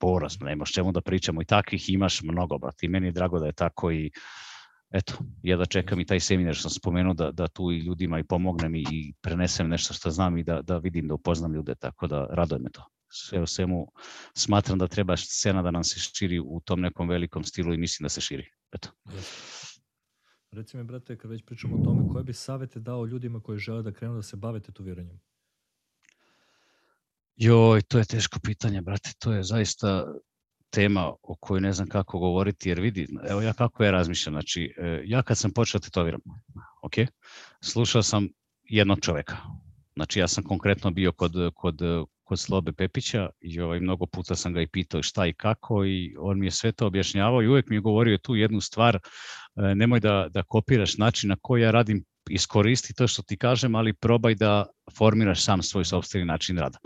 [0.00, 2.86] Buraz, nemaš čemu da pričamo i takvih imaš mnogo, brate.
[2.86, 4.10] I meni je drago da je tako i
[4.90, 8.18] eto, ja da čekam i taj seminar što sam spomenuo da, da tu i ljudima
[8.18, 11.74] i pomognem i, i prenesem nešto što znam i da, da vidim, da upoznam ljude,
[11.74, 12.84] tako da raduje me to.
[13.10, 13.92] Sve u svemu
[14.34, 18.04] smatram da treba scena da nam se širi u tom nekom velikom stilu i mislim
[18.04, 18.50] da se širi.
[18.72, 18.88] Eto.
[20.50, 23.82] Reci mi, brate, kad već pričamo o tome, koje bi savete dao ljudima koji žele
[23.82, 25.20] da krenu da se bave tetoviranjem?
[27.36, 29.10] Joj, to je teško pitanje, brate.
[29.18, 30.14] To je zaista
[30.70, 34.74] tema o kojoj ne znam kako govoriti, jer vidi, evo ja kako ja razmišljam, znači,
[34.78, 36.20] e, ja kad sam počeo tetoviram,
[36.82, 36.92] ok,
[37.60, 38.28] slušao sam
[38.62, 39.36] jednog čoveka,
[39.94, 41.78] znači ja sam konkretno bio kod, kod,
[42.28, 46.16] kod Slobe Pepića i ovaj, mnogo puta sam ga i pitao šta i kako i
[46.18, 49.00] on mi je sve to objašnjavao i uvek mi je govorio tu jednu stvar, e,
[49.74, 53.92] nemoj da, da kopiraš način na koji ja radim iskoristi to što ti kažem, ali
[53.92, 54.66] probaj da
[54.98, 56.78] formiraš sam svoj sobstveni način rada.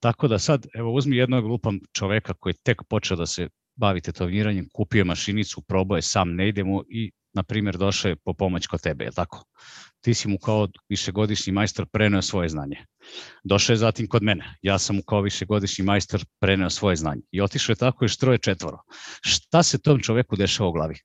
[0.00, 4.00] Tako da sad, evo, uzmi jednog glupan čoveka koji je tek počeo da se bavi
[4.00, 8.34] tetoviranjem, kupio mašinicu, probao je sam, ne ide mu i, na primjer, došao je po
[8.34, 9.44] pomoć kod tebe, je tako?
[10.00, 12.76] Ti si mu kao višegodišnji majstor preneo svoje znanje.
[13.44, 14.56] Došao je zatim kod mene.
[14.62, 17.22] Ja sam mu kao višegodišnji majstor preneo svoje znanje.
[17.30, 18.78] I otišao je tako još troje četvoro.
[19.20, 20.96] Šta se tom čoveku dešava u glavi?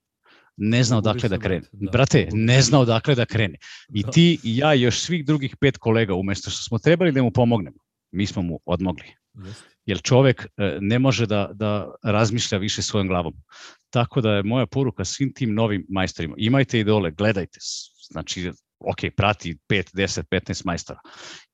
[0.58, 1.68] ne zna odakle da krene.
[1.72, 3.58] Da, Brate, ne zna odakle da krene.
[3.94, 4.12] I da.
[4.12, 7.32] ti i ja i još svih drugih pet kolega, umesto što smo trebali da mu
[7.32, 7.78] pomognemo,
[8.12, 9.08] mi smo mu odmogli.
[9.86, 13.34] Jer čovek e, ne može da, da razmišlja više svojom glavom.
[13.90, 17.60] Tako da je moja poruka svim tim novim majstorima, imajte idole, gledajte,
[18.12, 21.00] znači ok, prati 5, 10, 15 majstora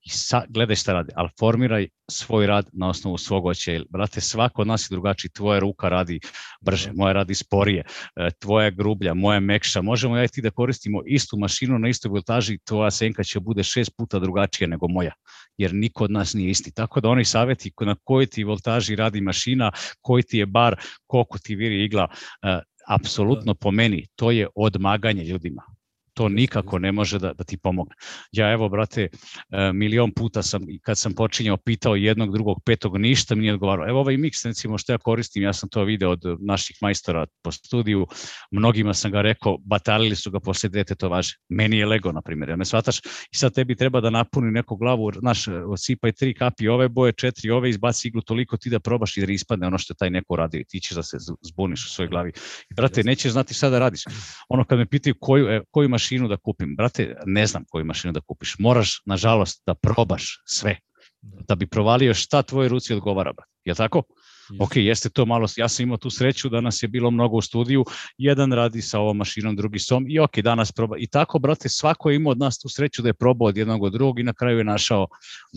[0.04, 3.72] i sa, gledaj šta radi, ali formiraj svoj rad na osnovu svog oća.
[3.90, 6.20] Brate, svako od nas je drugačiji, tvoja ruka radi
[6.60, 7.84] brže, moja radi sporije,
[8.16, 12.08] e, tvoja grublja, moja mekša, možemo ja i ti da koristimo istu mašinu na istoj
[12.08, 15.12] voltaži, tvoja senka će bude šest puta drugačija nego moja,
[15.58, 16.70] jer niko od nas nije isti.
[16.70, 21.38] Tako da oni saveti na kojoj ti voltaži radi mašina, koji ti je bar, koliko
[21.38, 22.08] ti viri igla,
[22.42, 25.77] e, apsolutno po meni, to je odmaganje ljudima
[26.18, 27.94] to nikako ne može da, da ti pomogne.
[28.32, 29.08] Ja evo, brate,
[29.50, 33.88] e, milion puta sam, kad sam počinjao, pitao jednog, drugog, petog, ništa mi nije odgovarao.
[33.88, 37.52] Evo ovaj mix, recimo, što ja koristim, ja sam to video od naših majstora po
[37.52, 38.06] studiju,
[38.50, 41.36] mnogima sam ga rekao, batalili su ga posle dve tetovaže.
[41.48, 42.98] Meni je Lego, na primjer, ja me shvataš?
[43.32, 47.50] I sad tebi treba da napuni neku glavu, znaš, osipaj tri kapi ove boje, četiri
[47.50, 50.64] ove, izbaci iglu toliko ti da probaš i da ispadne ono što taj neko radio.
[50.68, 52.32] Ti ćeš da se zbuniš u svojoj glavi.
[52.70, 54.02] I, brate, nećeš znati šta da radiš.
[54.48, 56.76] Ono kad me pitaju koju, e, koju mašinu mašinu da kupim.
[56.76, 58.56] Brate, ne znam koju mašinu da kupiš.
[58.58, 60.78] Moraš, nažalost, da probaš sve.
[61.20, 63.32] Da bi provalio šta tvoj ruci odgovara.
[63.32, 63.50] Brate.
[63.64, 64.02] Je tako?
[64.50, 64.64] Yes.
[64.64, 67.42] Ok, jeste to malo, ja sam imao tu sreću da nas je bilo mnogo u
[67.42, 67.84] studiju,
[68.18, 70.96] jedan radi sa ovom mašinom, drugi s ovom i ok, danas proba.
[70.98, 73.82] I tako, brate, svako je imao od nas tu sreću da je probao od jednog
[73.82, 75.06] od drugog i na kraju je našao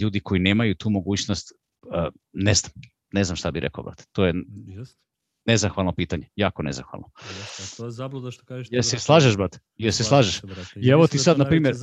[0.01, 1.53] ljudi koji nemaju tu mogućnost,
[1.87, 2.71] uh, ne znam,
[3.11, 4.03] ne znam šta bi rekao, brate.
[4.11, 5.01] To je, yes
[5.45, 7.09] nezahvalno pitanje, jako nezahvalno.
[7.39, 8.67] Jeste, to je zabluda što kažeš.
[8.71, 9.59] Jesi se slažeš, brate?
[9.77, 10.41] Jesi se slažeš?
[10.75, 11.75] I evo ti sad, na primjer,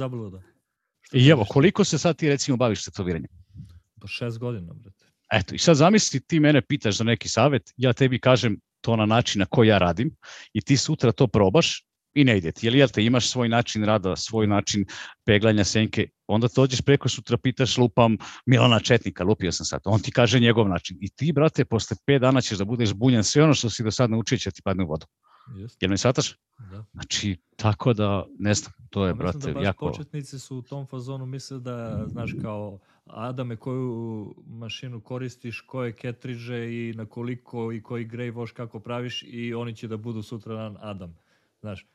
[1.13, 3.31] I evo, koliko se sad ti recimo baviš tetoviranjem?
[4.01, 5.05] Pa šest godina, brate.
[5.33, 9.07] Eto, i sad zamisli ti mene pitaš za neki savet, ja tebi kažem to na
[9.07, 10.17] način na koji ja radim
[10.53, 11.85] i ti sutra to probaš
[12.15, 12.67] i ne ide ti.
[12.67, 14.85] Jel, jel te imaš svoj način rada, svoj način
[15.25, 20.13] peglanja senke, onda dođeš preko sutra pitaš lupam Milana Četnika, lupio sam sad, on ti
[20.13, 20.99] kaže njegov način.
[21.01, 23.91] I ti, brate, posle 5 dana ćeš da budeš bunjan, sve ono što si do
[23.91, 25.07] sad naučio će ti padne u vodu.
[25.57, 25.83] Just.
[25.83, 26.37] Jel me shvataš?
[26.71, 26.85] Da.
[26.93, 29.87] Znači, tako da, ne znam, to je, brate, da baš jako...
[29.87, 36.73] početnici su u tom fazonu misle da, znaš, kao Adame, koju mašinu koristiš, koje ketriže
[36.73, 40.77] i na koliko i koji grej voš kako praviš i oni će da budu sutra
[40.81, 41.17] Adam.
[41.61, 41.87] Znaš,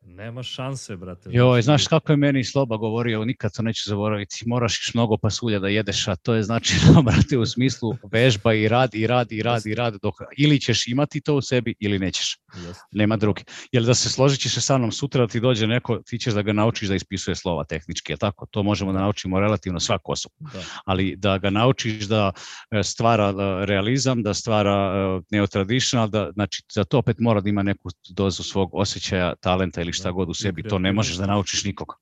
[0.00, 1.30] Nema šanse, brate.
[1.32, 5.58] Joj, znači, znaš kako je meni Sloba govorio, nikad to neću zaboraviti, moraš mnogo pasulja
[5.58, 9.32] da jedeš, a to je znači, da, brate, u smislu vežba i rad, i rad,
[9.32, 12.38] i rad, i rad, dok ili ćeš imati to u sebi, ili nećeš.
[12.66, 12.80] Just.
[12.92, 13.42] Nema druge.
[13.72, 16.34] Jer da se složit ćeš se sa mnom sutra da ti dođe neko, ti ćeš
[16.34, 18.46] da ga naučiš da ispisuje slova tehnički, je tako?
[18.50, 20.34] To možemo da naučimo relativno svaku osobu.
[20.40, 20.62] Da.
[20.84, 22.32] Ali da ga naučiš da
[22.70, 27.48] e, stvara e, realizam, da stvara e, neotraditional, da, znači, za to opet mora da
[27.48, 31.26] ima neku dozu svog osjećaja, talenta ili šta god u sebi, to ne možeš da
[31.26, 31.94] naučiš nikoga.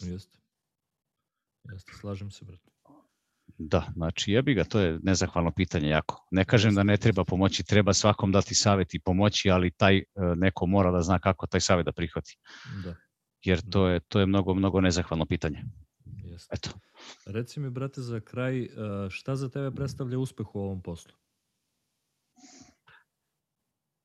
[0.00, 0.38] Jeste.
[1.72, 2.70] Jeste, slažem se, brate.
[3.58, 6.26] Da, znači jebi ga, to je nezahvalno pitanje jako.
[6.30, 10.04] Ne kažem da ne treba pomoći, treba svakom dati savet i pomoći, ali taj e,
[10.36, 12.38] neko mora da zna kako taj savet da prihvati.
[12.84, 12.94] Da.
[13.42, 15.64] Jer to je, to je mnogo, mnogo nezahvalno pitanje.
[16.04, 16.56] Jeste.
[16.56, 16.70] Eto.
[17.26, 18.68] Reci mi, brate, za kraj, e,
[19.10, 21.12] šta za tebe predstavlja uspeh u ovom poslu?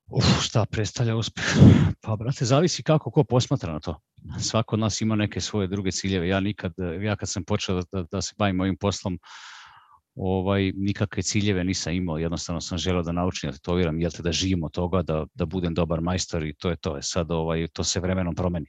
[0.10, 1.46] Uf, šta predstavlja uspeh?
[2.02, 4.00] Pa, brate, zavisi kako ko posmatra na to.
[4.40, 6.28] Svako od nas ima neke svoje druge ciljeve.
[6.28, 9.20] Ja nikad, ja kad sam počeo da, da, da se bavim ovim poslom,
[10.16, 14.32] ovaj, nikakve ciljeve nisam imao, jednostavno sam želeo da naučim da tetoviram, jel te da
[14.32, 16.96] živim od toga, da, da budem dobar majstor i to je to.
[16.96, 18.68] Je sad ovaj, to se vremenom promeni.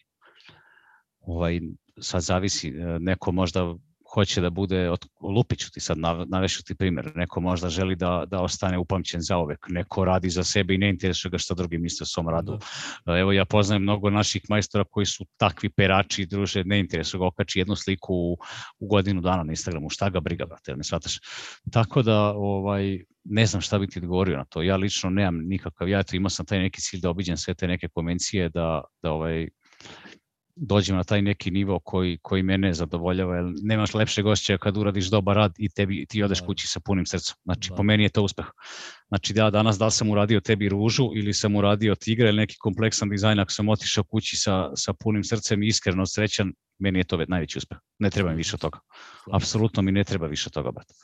[1.21, 1.61] Ovaj,
[2.01, 3.75] sad zavisi, e, neko možda
[4.15, 5.97] hoće da bude, od, lupiću ti sad,
[6.27, 10.45] navešu ti primjer, neko možda želi da, da ostane upamćen za uvek, neko radi za
[10.45, 12.59] sebe i ne interesuje ga što drugi misle o svom radu.
[13.07, 13.19] Da.
[13.19, 17.59] Evo ja poznajem mnogo naših majstora koji su takvi perači, druže, ne interesuje ga, okači
[17.59, 18.39] jednu sliku u,
[18.79, 21.19] u godinu dana na Instagramu, šta ga briga, brate, ne shvataš.
[21.73, 24.63] Tako da, ovaj, ne znam šta bi ti odgovorio na to.
[24.63, 27.89] Ja lično nemam nikakav, ja imao sam taj neki cilj da obiđem sve te neke
[27.89, 29.49] konvencije, da, da ovaj,
[30.57, 35.11] dođem na taj neki nivo koji, koji mene zadovoljava, jer nemaš lepše gošće kad uradiš
[35.11, 36.47] dobar rad i tebi, ti odeš da.
[36.47, 37.35] kući sa punim srcem.
[37.45, 37.77] Znači, da.
[37.77, 38.47] po meni je to uspeh.
[39.09, 42.57] Znači, da danas da li sam uradio tebi ružu ili sam uradio tigra ili neki
[42.59, 47.05] kompleksan dizajn, ako sam otišao kući sa, sa punim srcem i iskreno srećan, meni je
[47.05, 47.79] to najveći uspeh.
[47.99, 48.79] Ne treba mi više od toga.
[49.33, 50.95] Apsolutno mi ne treba više od toga, brate.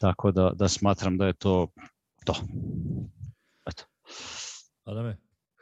[0.00, 1.68] Tako da, da smatram da je to
[2.24, 2.34] to.
[3.66, 3.84] Eto.
[4.84, 5.16] Adame,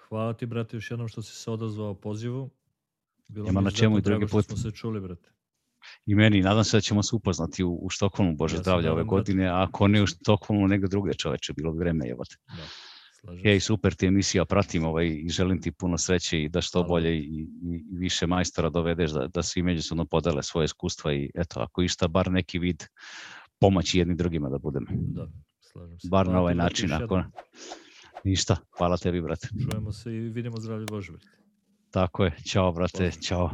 [0.09, 2.51] hvala ti, brate, još jednom što si se odazvao pozivu
[3.31, 4.47] Bilo Nema na čemu i drugi put.
[4.47, 5.31] smo se čuli, brate.
[6.07, 9.05] I meni, nadam se da ćemo se upoznati u, u Štokholmu, Bože ja zdravlja, ove
[9.05, 12.37] godine, a ako ne u Štokholmu, nego druge čoveče, bilo bi vreme, jebate.
[12.47, 12.65] Da.
[13.43, 16.89] Hej, super ti emisija, pratim ovaj i želim ti puno sreće i da što Hvala.
[16.89, 17.49] bolje i, i,
[17.93, 22.09] i više majstora dovedeš, da, da svi međusobno podele svoje iskustva i eto, ako išta,
[22.09, 22.85] bar neki vid
[23.59, 24.87] pomoći jedni drugima da budemo.
[24.91, 25.29] Da,
[25.61, 26.09] slažem se.
[26.11, 27.23] Bar Hvala na ovaj način, ako...
[28.25, 29.49] Ništa, hvala tebi, brate.
[29.71, 31.40] Čujemo se i vidimo zdravlje Bože, brate.
[31.91, 32.33] Tako je.
[32.47, 33.11] Ćao, brate.
[33.11, 33.51] Ćao.